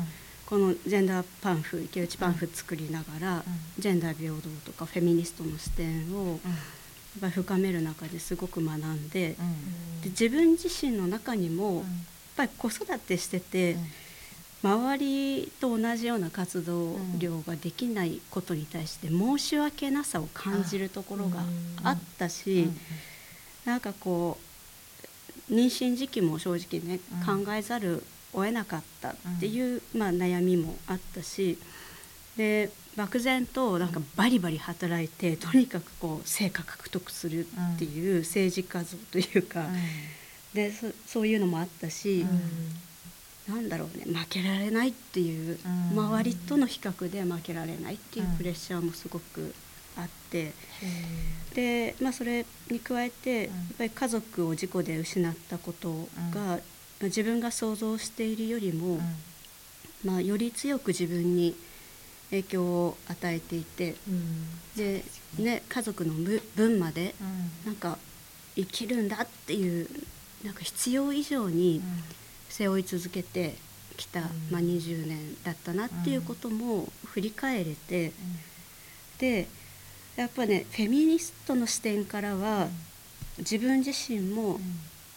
[0.46, 3.44] このジェンダーパンフ池内パンフ作りながら、
[3.80, 6.40] ジェンダー平等とかフェミニストの視点をやっ
[7.22, 9.30] ぱり深める中ですごく学んで,、
[10.04, 11.84] で自分自身の中にも、やっ
[12.38, 13.76] ぱり子育てしてて、
[14.62, 21.40] 周りと同じような活動量ができないことに対して申し訳なさを感じるところが
[21.84, 22.70] あったし、
[23.64, 24.38] なんかこ
[25.50, 27.46] う妊娠時期も正直ね、うん。
[27.46, 28.04] 考えざる
[28.36, 31.58] を得なかったっていう、まあ、悩みもあったし
[32.38, 37.46] で漠然となんかバリバリ働いてとにかくこう成果獲得する
[37.76, 39.66] っていう政治家像というか、
[40.54, 42.26] でそそういうのもあったし、
[43.48, 45.60] なんだろうね負けられないっていう、
[45.94, 46.00] うん。
[46.00, 49.54] 周りとの比較で負けられないっていうプレッシャーもすごく
[49.98, 50.54] あって。
[51.54, 56.60] で、まあ、それに加えて、やっぱり家族を事故で失ったことが、まあ
[57.02, 59.00] 自分が想像しているよりも、
[60.04, 61.56] まあ、より強く自分に
[62.30, 63.96] 影響を与えていて
[64.76, 65.04] で、
[65.38, 67.14] ね、家族の分分まで
[67.66, 67.98] なんか
[68.56, 69.88] 生きるんだっていう
[70.44, 71.82] なんか必要以上に
[72.50, 73.56] 背負い続けて
[73.98, 74.26] きた、うん。
[74.52, 78.12] まあ、20年だったなっていうことも振り返れて、
[79.18, 79.48] で
[80.16, 82.68] やっぱねフェミニストの視点からは、
[83.40, 84.60] 自分自身も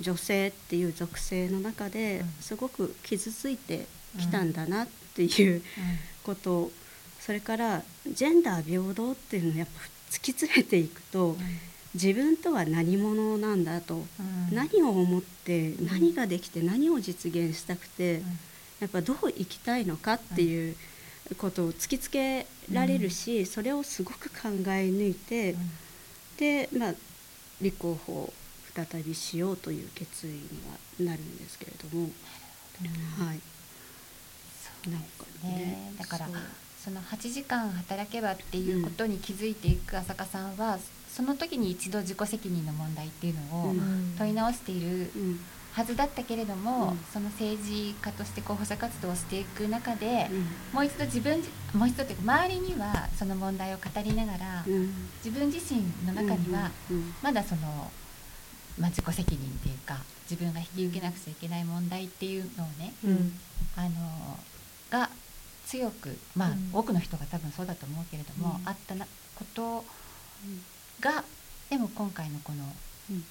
[0.01, 2.29] 女性っていう属性の中でうん。
[2.41, 3.87] すごく傷ついて
[4.19, 5.63] きたんだなっていう
[6.23, 6.71] こと。
[7.21, 9.73] それからジェンダー平等っていうのをやっぱ
[10.11, 11.37] 突き詰めていくと
[11.95, 14.07] 自分とは何者なんだと、
[14.53, 18.23] 何を思って何ができて何を実現したくて、
[18.81, 20.77] やっぱどう生きたいのかっていう
[21.37, 25.55] ことを突きつけられるし、それをすごく考え抜いて、
[26.39, 26.95] で、まあ、
[27.61, 28.33] 立候補を
[28.87, 30.37] 再びしようという決意に
[31.01, 32.11] はなるんですけれども、
[33.19, 33.41] はい。
[34.89, 36.37] なんかねだからそう。
[36.85, 44.15] その8時間働けばっていうことに気づいていく浅香さんは、その時に一度自己責任の問題っていうのをうん。
[44.17, 45.41] 問い直しているうん。
[45.73, 46.99] はずだったけれども、うん。
[47.13, 50.47] その政治家として候補者活動をしていく中で、うん。
[50.73, 51.43] もう一度自分
[51.75, 55.11] もう一度っていうか周りにはその問題を語りながら、うん。
[55.25, 57.13] 自分自身の中にはうん。
[57.21, 57.91] まだその、
[58.79, 59.99] まあ、自己責任っていうか
[60.31, 63.33] 自分が引き受けなくちゃいけない問題っていうのをね、うん。
[63.77, 64.39] あの
[64.91, 65.11] が
[65.67, 66.71] 強くまあ、うん。
[66.73, 68.69] 多くの人が多分そうだと思うけれども、うん。
[68.69, 69.85] あったなこと
[71.01, 71.25] が
[71.71, 72.65] でも今回のこの
[73.11, 73.25] うん。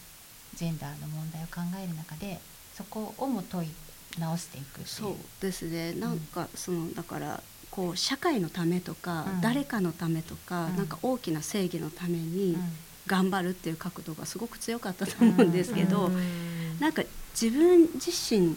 [0.55, 2.39] ジェンダーの問題を考える中で
[2.73, 3.69] そこをも問い
[4.17, 4.87] 直していくっていう。
[4.87, 5.93] そうですね。
[5.93, 9.41] なんかそのだからこう社会のためとか、うん。
[9.41, 10.77] 誰かのためとか、うん。
[10.77, 12.77] なんか大きな正義のためにうん
[13.07, 16.79] 頑張るっていう角度がすごく強かったと思うんですけど、うん。
[16.79, 17.03] なんか
[17.39, 18.55] 自分自身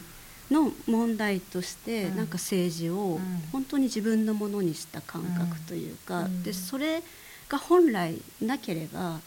[0.51, 2.17] の問題として、うん。
[2.17, 3.21] なんか政治をうん
[3.53, 6.43] 本当に自分のものにした感覚というか、うん。
[6.43, 7.03] でそれ
[7.49, 9.21] が本来なければ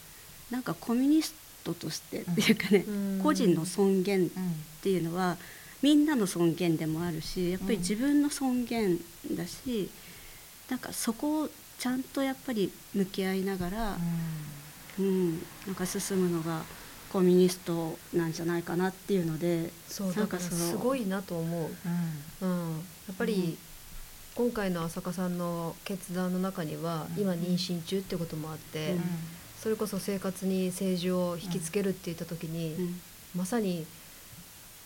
[0.52, 1.34] なんかコミュニス
[1.64, 3.20] トとしてっていうかね、うん。
[3.24, 5.38] 個人の尊厳っうんていうのは
[5.82, 9.00] みんなの尊厳でもあるしやっぱり自分の尊厳
[9.32, 9.90] だし、
[10.70, 13.98] なんかそこをちゃんとやっぱり向き合いながら、
[15.00, 15.32] うん、
[15.66, 16.62] なんか進むのが
[17.12, 21.70] コミュニストなんじゃないかなっていうのでそうだからなんかそのすごいなと思う、
[22.42, 22.50] うん。
[22.50, 23.58] うん、やっぱり、うん。
[24.36, 27.22] 今回の浅香さんの決断の中には、うん。
[27.22, 29.02] 今妊娠中ってこともあって、うん。
[29.60, 33.02] それこそ生活に政治を引きつけるって言った時に、うん。
[33.36, 33.86] まさに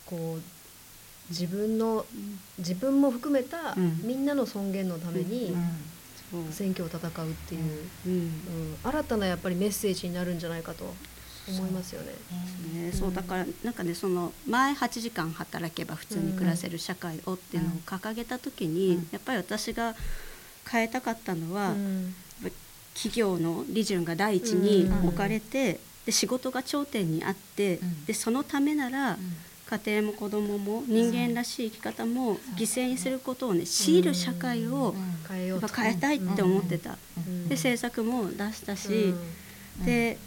[0.05, 0.41] こう
[1.29, 2.05] 自分の
[2.57, 4.01] 自分も含めた、うん。
[4.03, 5.55] みんなの尊厳のために
[6.51, 8.13] 選挙を戦うっていう、うん。
[8.13, 8.31] うん。
[8.83, 10.93] 新たなやっぱりメッセージになるんじゃないかと
[11.47, 12.13] 思いますよね。
[12.73, 19.07] ね、そうだからなんかねその前8時間働けば普通に暮らせる社会をっていうのを掲げた時に、うん。
[19.11, 19.95] やっぱり私が
[20.69, 22.15] 変えたかったのは、うん。
[22.93, 25.07] 企業の利潤が第一にうん。
[25.09, 28.05] 置かれて、で仕事が頂点にあって、うん。
[28.05, 29.17] でそのためなら、
[29.69, 34.95] 家庭も子供も人間らしい生き方も犠牲にすることをね強いる社会を
[35.29, 35.51] 変
[35.91, 37.49] えたいって思ってた、うん。
[37.49, 39.13] で政策も出したし、
[39.79, 39.85] うん。
[39.85, 40.17] で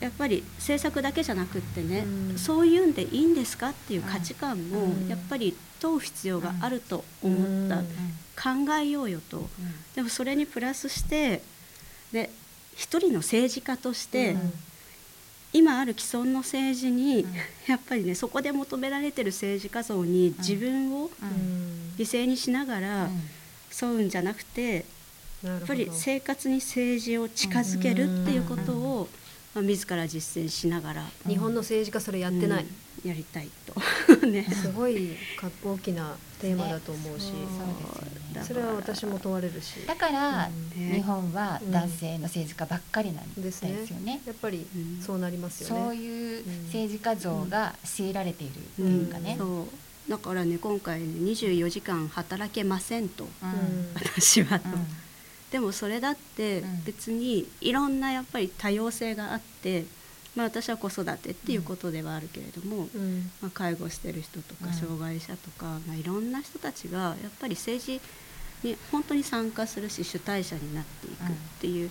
[0.00, 2.38] やっぱり政策だけじゃなくってね、うん。
[2.38, 5.08] そういうんでいいんですかっていう価値観もうん。
[5.08, 7.34] やっぱり問う必要があると思
[7.66, 8.66] った、うん。
[8.66, 9.48] 考えようよと。
[9.94, 11.42] でもそれにプラスして
[12.12, 12.30] で
[12.74, 14.52] 一人の政治家として、うん
[15.56, 17.34] 今ある既存の政治に、うん。
[17.66, 21.10] やっぱりねそこで求められてる政治家像に自分を
[21.96, 23.08] 犠牲にしながら
[23.82, 24.84] 沿うんじゃなくて、
[25.42, 29.08] ややっぱり生活に政治を近づけるっていうことを、
[29.54, 31.02] まあ、自ら実践しながら。
[31.26, 33.74] 日本の政治家それやってない、うんやりたいと。
[34.26, 34.44] ね。
[34.44, 38.46] すごいかっこ大きなテーマだと思うし、そうですよね。
[38.46, 39.86] それは私も問われるし。
[39.86, 40.88] だからうん。
[40.88, 40.96] ね。
[40.96, 43.70] 日本は男性の政治家ばっかりなんでですすね。
[43.72, 44.20] よね。
[44.26, 45.02] やっぱりうん。
[45.02, 49.36] そうなりますよね、そういう政治家像が強いられているってういうんかね。
[49.38, 50.10] そう。
[50.10, 53.24] だからね今回ね24時間働けませんと。
[53.24, 53.90] うん。
[53.94, 54.58] 私は。
[54.60, 54.86] と、うん。
[55.50, 56.84] でもそれだってうん。
[56.84, 59.84] 別にいろんなやっぱり多様性があって、
[60.36, 63.30] まあ、私は子育てっていうことではあるけれども、うん。
[63.40, 64.72] まあ、介護してる人とかうん。
[64.74, 68.00] 障害者とか、まあ、いろんな人たちがやっぱり政治
[68.62, 71.26] に本当に参加するし主体者になっていくっ
[71.60, 71.90] ていう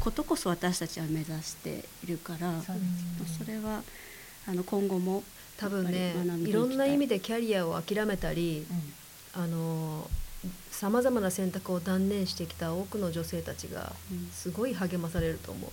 [0.00, 3.82] ことこそ私たちは目指しているから、それは
[4.48, 5.22] あの今後も
[5.56, 6.14] 多分ね
[6.46, 9.42] いろんな意味でキャリアを諦めたりうん。
[9.42, 10.10] あの
[10.70, 14.28] さまざまな選択を断念してきた多くの女性たちがうん。
[14.32, 15.70] すごい励まされると思う、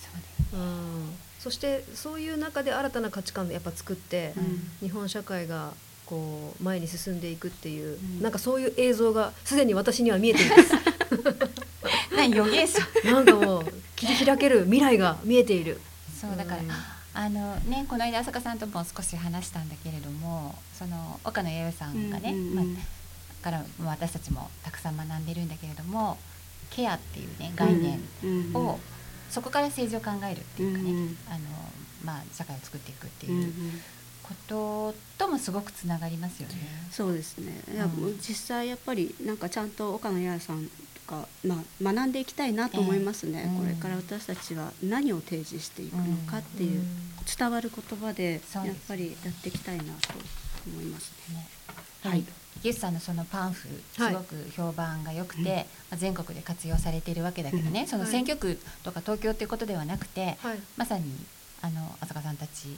[0.00, 0.12] そう
[0.52, 4.88] だようん、そしてそういう中で新たな価値観をやっぱ作って、うん。
[4.88, 5.74] 日本社会が
[6.06, 8.22] こう前に進んでいくっていう、うん。
[8.22, 10.72] なんかそういう映像がすでに私には見えています。
[12.16, 12.78] 何予言者
[13.12, 15.78] なんかもう切り開ける未来が見えている。
[16.18, 16.70] そうだから、うん。
[17.12, 22.74] あのねこの間浅香さんとも少し話したんだけれどもその岡野弥生さんがね、うんうんうん。
[22.74, 22.80] ま
[23.42, 26.16] あ、から私たちもたくさん学んでるんだけれども
[26.70, 28.56] ケアっていうね概念うん。
[28.56, 28.80] を、
[29.30, 31.38] そこから政治を考えるっていうかね、うんあの
[32.04, 33.52] まあ、社会を作っていくっていう
[34.22, 36.54] ことともすごくつながりますよね。
[36.90, 37.60] そうですね。
[37.72, 37.88] いやう
[38.20, 40.70] 実際やっぱりなんかちゃんと岡野八重さんと
[41.06, 46.82] か、まあ、学んでいきたいなと思いますね、ええこれから私たちは何を提示していくのかっていう、
[47.38, 49.90] 伝わる言葉でやっぱりやっていきたいなと
[50.66, 51.36] 思いますね。
[51.36, 51.48] ね。
[52.02, 52.24] はい
[52.58, 57.86] 池内さんのそのパンフすはいごく評判が良くて、まあ、全国で活用されているわけだけどね、うん。
[57.86, 61.04] そのはい選挙区とか東京っていうことではなくて、はいまさに
[61.62, 62.76] あの浅香さんたち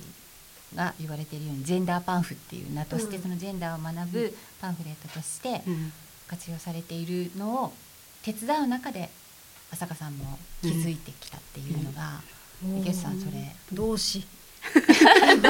[0.75, 3.23] が言われているようにジェンダーパンフっていう名として、うん。
[3.23, 5.93] そのジェンダーを学ぶパンフレットとしてうん。
[6.29, 7.73] 活用されているのを
[8.25, 9.11] 手伝う中で
[9.71, 12.21] 浅香さんも気づいてきたっていうのが、
[12.81, 13.55] 池内さんそれ。
[13.73, 14.27] 同志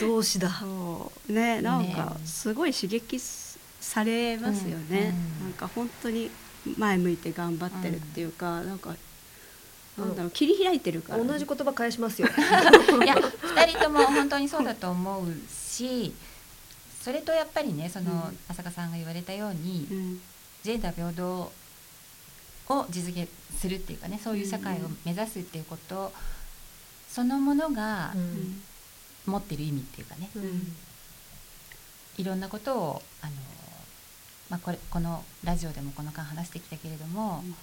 [0.00, 0.50] 同志だ？
[1.28, 3.20] ねなんねかすごい刺激
[3.80, 6.30] されますよね、うんなんか本当に
[6.78, 8.94] 前向いて頑張ってるっていうか、なんか
[9.98, 12.28] うんなんだろう切り開いてるから、同じ言葉返しますよ。
[13.04, 16.14] いや2人とも本当にそうだと思うし
[17.02, 18.38] それとやっぱりねその、うん。
[18.48, 20.20] 浅香さんが言われたように、うん。
[20.62, 21.52] ジェンダー平等
[22.68, 23.28] を実現
[23.60, 26.10] するっていうかねそういう社会を目指すっていうこと
[27.14, 28.60] そのものがうん。
[29.26, 30.76] 持ってる意味っていうかね、うん。
[32.18, 33.32] いろんなことをあの、
[34.50, 37.54] まあ、これこのラジオでもこの間話してきたけれども、うん。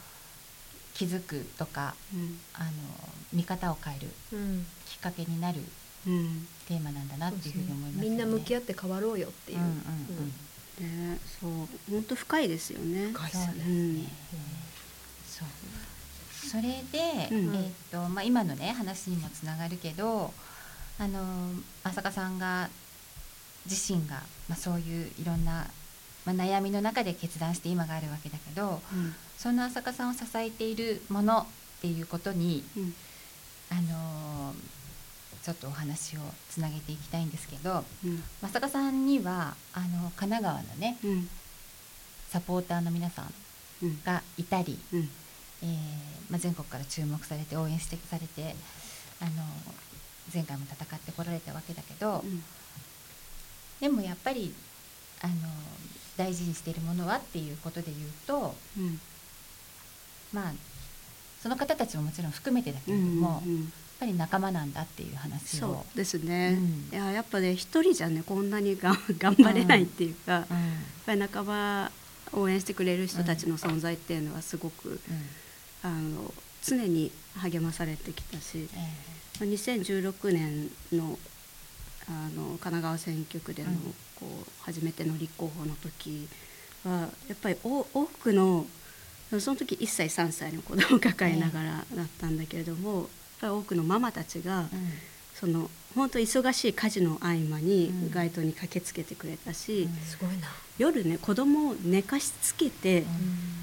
[0.94, 2.40] 気づくとかうん。
[2.54, 2.72] あの
[3.34, 4.66] 見方を変えるうん。
[4.88, 5.60] きっかけになる
[6.08, 6.48] うん。
[6.68, 8.10] テーマなんだなっていうふうに思いますよね。
[8.10, 9.66] みんな向き合合って変わろうよっていう、うん。
[9.66, 11.12] うん。
[11.12, 11.52] ねそう。
[11.92, 13.12] 本当深いですよね。
[13.12, 13.66] 深いですね。
[13.68, 14.08] うん。
[15.28, 15.48] そう
[16.50, 17.56] それで、うん。
[17.56, 20.34] えーっとまあ、今のね話にもつながるけど
[21.00, 21.20] あの
[21.84, 22.70] 浅香さんが
[23.66, 24.16] 自身が、
[24.50, 25.68] まあ、そういういろんな、
[26.26, 28.82] まあ、悩みの中で決断して今があるわけだけど
[29.38, 31.46] その浅香さんを支えているものっ
[31.82, 32.94] ていうことに、うん。
[33.70, 34.54] あの
[35.44, 36.20] ちょっとお話を
[36.52, 38.24] つなげていきたいんですけどうん。
[38.44, 41.30] 浅香さんにはあの神奈川のねうん。
[42.30, 43.34] サポーターの皆さん
[43.84, 44.02] うん。
[44.04, 45.10] がいたり、うん
[45.64, 48.56] えーまあ、全国から注目されて応援してされて
[49.22, 49.32] あの
[50.34, 52.44] 前回も戦ってこられたわけだけど、うん
[53.80, 54.54] でもやっぱり
[55.24, 55.34] あの
[56.16, 59.00] 大事にしているものはっていうことで言うとうん。
[60.32, 60.54] まあ
[61.42, 63.74] その方たちももちろん含めてだけれども、やっうんうん。
[64.00, 65.60] ぱり仲間なんだっていう話を。
[65.60, 66.96] そうですね、うん。
[66.96, 70.58] いややっぱね一人じゃねこんなにが 頑張れないっていうか、やっうん。
[71.08, 71.92] ぱり仲間
[72.34, 75.00] 応援してくれる人たちの存在っていうのはすごく、うん
[75.84, 78.70] あの常に励まされてきたし
[79.40, 81.18] え2016年の
[82.08, 83.78] あの神奈川選挙区での、うん。
[84.22, 86.28] こう初めての立候補の時
[86.86, 88.68] はやっぱりお多くの
[89.40, 93.08] その時1歳3歳の子供を抱えながらだったんだけれども、やっ
[93.40, 94.90] ぱり多くのママたちが、えうん。
[95.34, 98.12] その本当忙しい家事の合間にうん。
[98.12, 99.96] 街頭に駆けつけてくれたし、うん。
[100.06, 103.06] すごいな、夜ね子供を寝かしつけて、う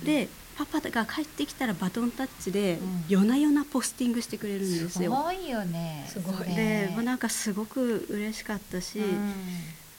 [0.02, 0.04] ん。
[0.04, 0.28] で
[0.58, 5.12] パパが帰ってきたらバトンタッチで、うん夜な夜なポスティングしてくれるんですすよ。
[5.12, 6.04] ごいよね。
[6.08, 9.34] すごいで、まあ、なんかすごく嬉しかったし、うん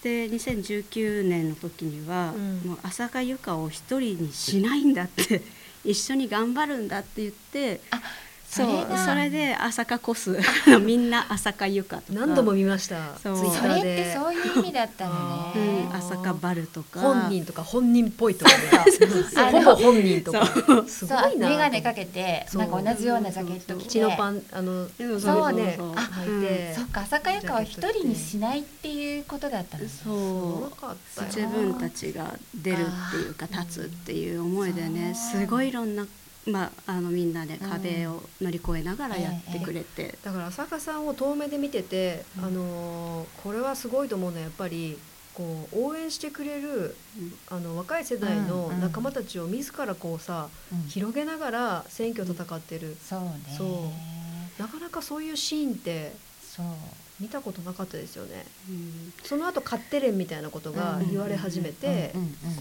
[0.04, 5.42] で2019年の時には、うんもう浅香由香を一人にしないんだって
[5.84, 8.02] 一緒に頑張るんだって言ってあ
[8.50, 10.40] そうそれだそれで浅香コス。
[10.84, 12.20] みんな浅香由香とか。
[12.20, 13.16] 何度も見ました。
[13.22, 13.36] そう。
[13.36, 15.96] ッそれってそういう意味だったのうねん、。
[15.96, 17.00] 浅香バルとか。
[17.00, 18.58] 本人とか本人っぽいとかね。
[19.32, 20.46] そうほぼ本人とか。
[20.88, 21.22] すそう。
[21.22, 22.62] ごいな眼鏡かけてそう。
[22.64, 23.90] なんか同じようなジャケット着て。
[23.90, 26.74] 血のパンあのそうそうねそうあ履いて。
[26.76, 29.90] そっか浅香由香を一人にしないっていうことだったのね。
[29.90, 30.98] すそごう。
[31.28, 35.42] 自分たちが出るっていうか立つっていう思いでねそう。
[35.42, 36.08] すごいいろんな、
[36.50, 42.46] まあ、あのみんなでうん壁を乗り越えながらやってくれて、だから浅香さんを遠目で見てて、うん。
[42.46, 44.98] あのーこれはすごいと思うのはやっぱり
[45.34, 46.96] こう応援してくれる
[47.50, 50.88] あの若い世代の仲間たちを自らこうさ、うん。
[50.90, 53.30] 広げながら選挙を戦ってる、そうね。
[53.58, 54.62] そう。
[54.62, 56.66] なかなかそういうシーンってそう
[57.20, 58.46] 見たことなかったですよね。
[58.70, 59.14] うん。
[59.24, 62.14] その後勝手連みたいなことが言われ始めて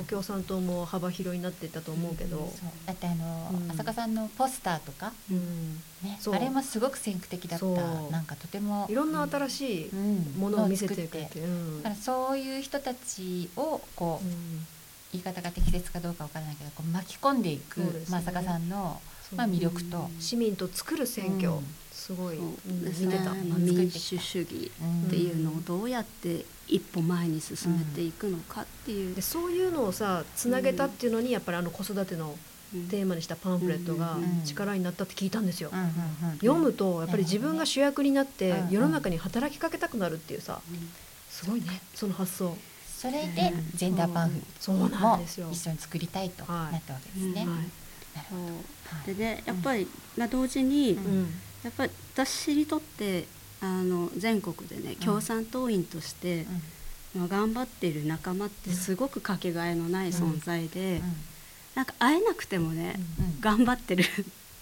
[0.09, 2.49] 共産党も幅広になっていったと思うけど、そう。
[2.87, 3.71] だってあの、うん。
[3.71, 5.75] 浅香さんのポスターとか、うん。
[6.03, 7.67] ね、あれもすごく先駆的だった。
[8.11, 11.83] なんかとてもいろんな新しいうんものを見せてくれ作ってて、うん。
[11.83, 14.67] だからそういう人たちをこう、うん。
[15.13, 17.87] 言い方が適切かどうかわからないけどこう巻き込んでいく、ね。
[18.11, 19.01] まあ、浅香さんの、
[19.35, 21.65] まあ、魅力と、市民と作る選挙、うん
[22.09, 22.47] すごい、そう。
[22.47, 24.73] うんですね見てた、まあ、民主主義
[25.07, 29.15] っていうのをどうやって一歩前に進めていくのかっていう。
[29.15, 32.35] で、そういうのをさつなげたっていうのにやっぱりあの子育ての
[32.75, 32.89] うん。
[32.89, 35.93] テーマにしたパンフレットがうん力になったって聞いたんですよ、うんうんうん
[36.39, 40.61] 読むとやっぱり自分が主役になってうん世の中に働きかけたくなるっていうさ
[41.31, 42.57] すごいねその発想。
[42.95, 43.71] それでうん。
[43.75, 47.45] ジェンダーパンフそうなんも一緒に作りたいとはいなったわけですね。
[47.47, 47.63] うんはい。
[48.15, 48.43] なるほど。
[49.07, 49.87] そうでねやっぱり、
[50.19, 51.35] まあ、同時に、うんうん
[51.65, 53.27] やっぱり私にとって
[53.61, 56.47] あの全国でね共産党員として、
[57.17, 61.01] まあ、頑張っている仲間ってすごくかけがえのない存在で、
[61.75, 63.25] なんか会えなくてもね、うん。
[63.25, 63.41] うん。
[63.41, 64.07] 頑張ってるっ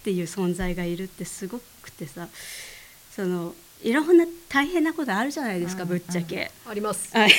[0.05, 2.29] ていう存在がいるってすごくてさ
[3.11, 6.51] そのいろんな大変なことあるじゃないですか、うんぶっちゃけ。
[6.69, 7.17] あります。
[7.17, 7.31] はい。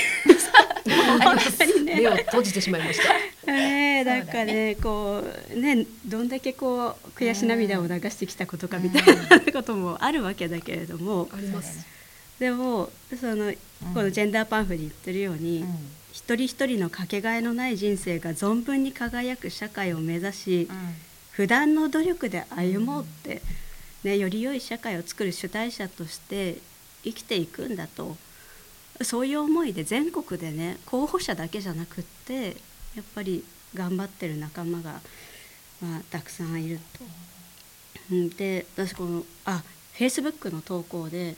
[1.19, 1.95] 本当にね。
[1.95, 3.51] 目を閉じてしまいました。
[3.51, 4.19] ねえそうだね。
[4.19, 5.23] なんかねこ
[5.53, 11.27] うねどんだけこう悔し涙を流してきたことかみたいなこともあるわけだけれども。
[11.33, 11.85] あります。
[12.39, 13.51] でもその
[13.93, 15.67] このジェンダーパンフに言ってるように、うん。
[16.13, 20.69] 一人一人のかけがえのない人生が存分に輝く社会を目指し、
[21.31, 23.41] 普段の努力で歩もうって、
[24.07, 26.59] ね、より良い社会を作る主体者として
[27.03, 28.15] 生きていくんだと
[29.01, 32.55] そういう思いで全国でね候補者だけじゃなくって
[32.95, 33.43] やっぱり
[33.73, 35.01] 頑張ってる仲間が、
[35.81, 37.05] まあ、たくさんいると。
[38.37, 39.61] で私このあ
[39.93, 41.35] フェイスブックの投稿で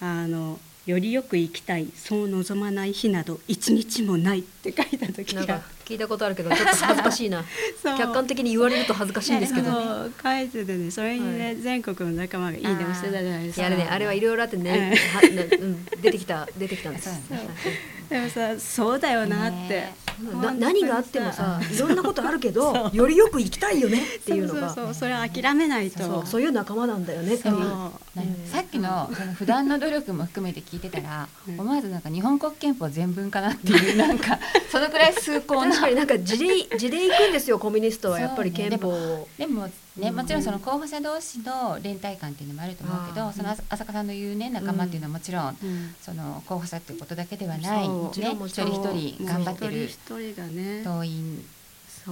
[0.00, 7.44] あの「よりよく生きたいそう望まない日など一日もない」って書いた時なんかが聞いたことあるけどちょっと恥ずかしいな。
[7.98, 11.56] 客観的に言われると恥ずかしいんですけど、そう書いててねそれにね、はい。
[11.56, 13.68] 全国の仲間がいいねをしてたじゃないですか。
[13.68, 15.28] いやあれねあれはいろいろあってね、うん。
[15.30, 17.10] はなうん、出てきた出てきたんです。
[18.08, 24.68] でもさそうだよなって、ねな何があってもさいろんなことあるけど よりよく生きたいよねっていうのが。
[24.68, 24.94] そうそうそう。
[24.94, 26.02] それは諦めないと。
[26.02, 27.62] そうそういう仲間なんだよねっていそう。
[28.50, 31.60] さっきのその普段の努力も含めて聞いてたら、うん。
[31.60, 34.38] 思わずなんか日本国憲法全文かなっていう なんか
[34.70, 35.70] そのくらい崇高な。
[35.70, 36.46] 確かになんか地で
[36.76, 38.20] 地で行くんですよコミュニストは。
[38.20, 39.28] やっぱり憲法を。
[39.38, 39.68] でも
[39.98, 45.94] ね、うんもちろんその候補者同士の連帯感っていうのもあると思うけど、そのあ浅香さんの言うね仲間っていうのはもちろん、うん。
[46.00, 47.94] その候補者っていうことだけではない、ね。
[48.12, 48.52] 一人一
[49.18, 49.88] 人頑張ってる
[50.84, 51.44] 党員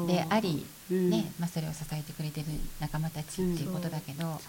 [0.06, 1.10] であり、うん。
[1.10, 2.46] ねまあ、それを支えてくれてる
[2.80, 4.40] 仲間たちっていうことだけど、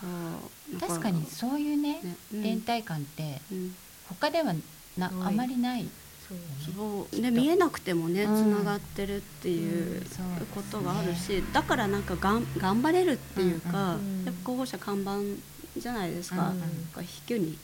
[0.79, 2.01] 確かにそういうね
[2.33, 3.75] 連帯感ってうん。
[4.09, 4.53] 他では
[4.97, 5.87] なあまりない。
[6.75, 7.19] そう。
[7.19, 8.51] ね見えなくてもねつうん。
[8.51, 10.05] ながってるっていう
[10.53, 15.19] ことがあるし、だからなんかがん頑張れるっていうか、うんうんやっぱ候補者看板
[15.77, 16.51] じゃないですか、うん。
[16.51, 17.57] うんなんか引くに引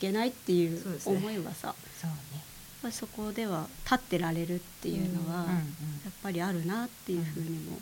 [0.00, 5.54] けないっていう思いはさ、そうね、そこでは立ってられるっていうのは、うんうん。
[5.54, 5.60] や
[6.10, 7.78] っぱりあるなっていうふうにも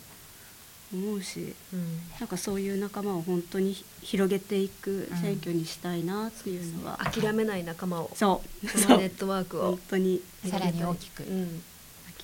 [0.93, 1.99] 思うし、うん。
[2.19, 8.11] なんかそういう仲間を本当に広げていく選挙にしたいなっていうのは、諦めない仲間を。
[8.15, 8.67] そう。
[8.67, 9.71] そのネットワークを。
[9.71, 10.21] 本当に。
[10.49, 11.23] さらに大きく。
[11.23, 11.63] うん。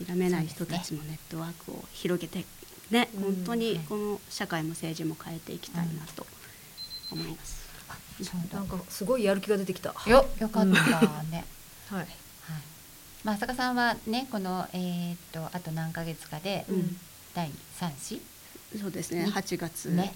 [0.06, 2.46] 諦めない人たちのネットワークを広げて
[2.92, 3.24] ねうん。
[3.24, 6.26] 本当にこの社会も政治も変えていきたいなと
[7.12, 7.60] 思います。
[8.54, 9.94] なんかすごいやる気が出てきた。
[10.06, 11.46] よよかったね。
[11.90, 12.00] はい。
[12.00, 12.08] はい。
[13.24, 16.98] まあ浅香さんはねこのえーっとあと何ヶ月かでうん。
[17.36, 18.22] 第三子
[18.78, 19.26] そうですね。
[19.26, 20.14] に8月ね。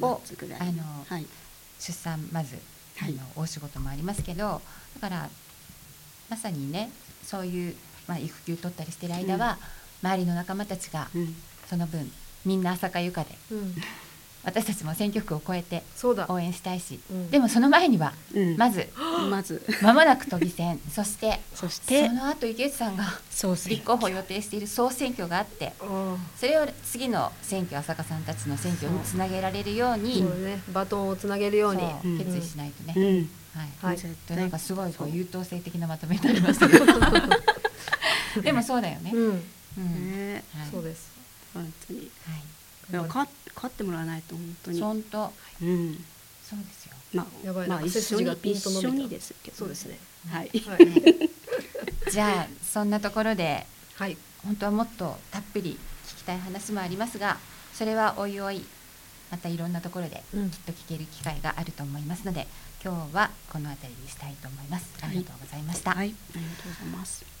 [0.00, 0.20] を
[0.58, 1.26] あのはい。
[1.78, 2.56] 出産まず
[3.00, 3.12] あはい。
[3.14, 4.60] の大仕事もありますけど
[5.00, 5.28] だから
[6.28, 6.90] まさにね
[7.24, 7.74] そういう
[8.08, 9.58] まあ育休取ったりしてる間は
[10.02, 11.34] 周りの仲間たちがうん。
[11.68, 12.10] その分
[12.44, 13.74] みんな朝香ゆかでうん。
[14.46, 15.82] 私たちも選挙区を超えて。
[16.28, 17.30] 応援したいし、うん。
[17.30, 18.56] でもその前にはうん。
[18.56, 18.88] まず
[19.28, 19.60] まず。
[19.82, 22.08] 間もなく都議選そしてそそして？
[22.08, 23.04] の後池内さんが
[23.68, 29.96] 立候補を予定している総選挙があってあそれを次の選挙浅香さんたちの選挙につなげられるようあ。
[29.96, 30.62] にね。
[30.72, 31.82] バトンをつなげるように。
[32.18, 33.30] 決意しないとね、うん。
[33.82, 33.94] はい。
[33.94, 33.96] はい。
[33.96, 36.86] なん対かすごいこう優等生的なまとめになりましたけど。
[38.42, 39.42] でもそうだよね、うん。
[39.78, 40.10] うん。
[40.34, 40.44] ね。
[40.54, 40.68] はい。
[40.70, 41.10] そうです。
[41.52, 42.00] 本当に。
[42.00, 42.10] い。
[42.96, 44.80] はや勝勝ってもらわないと本当い、に。
[44.80, 45.32] 本当。
[45.62, 46.04] うん。
[46.44, 46.92] そうですよ。
[47.14, 47.76] まあやばいな。
[47.76, 49.98] まあ一緒に背筋がピンと伸びた一緒にですけどそうですね。
[50.30, 50.48] はい。
[50.48, 51.30] はい。
[52.12, 54.16] じゃあそんなところではい。
[54.44, 57.38] 本当はもっとたっぷり聞きたい話もありますが
[57.74, 58.64] それはおいおい
[59.32, 60.50] またいろんなところでうん。
[60.50, 62.46] きっと聞ける機会があると思いますので
[62.84, 64.86] 今日はこの辺りにしたいと思います。
[65.02, 66.14] ありがとうございました、はい。
[66.34, 67.35] ありがとうございます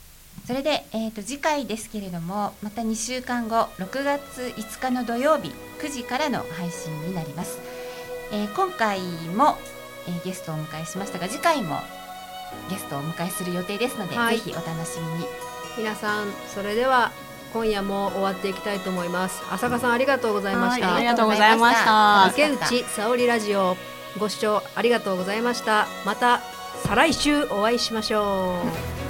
[0.46, 7.58] それで、えー、と次回ですけれどもまた2週間後6月5日の土曜日9時からの配信になります、
[8.32, 9.00] えー今回
[9.34, 9.56] も、
[10.08, 11.78] えーゲストをお迎えしましたが次回も
[12.70, 14.38] ゲストをお迎えする予定ですので、はい。
[14.38, 15.26] ぜひお楽しみに。
[15.76, 17.12] 皆さんそれでは
[17.52, 19.42] 今夜も終わっていきたいと思います。
[19.50, 22.28] 浅香さんありがとうございました、はいありがとうございました。
[22.32, 23.76] 池内沙織ラジオ
[24.18, 25.86] ご視聴ありがとうございました。
[26.04, 26.40] また
[26.84, 28.62] 再来週お会いしましょ
[29.02, 29.05] う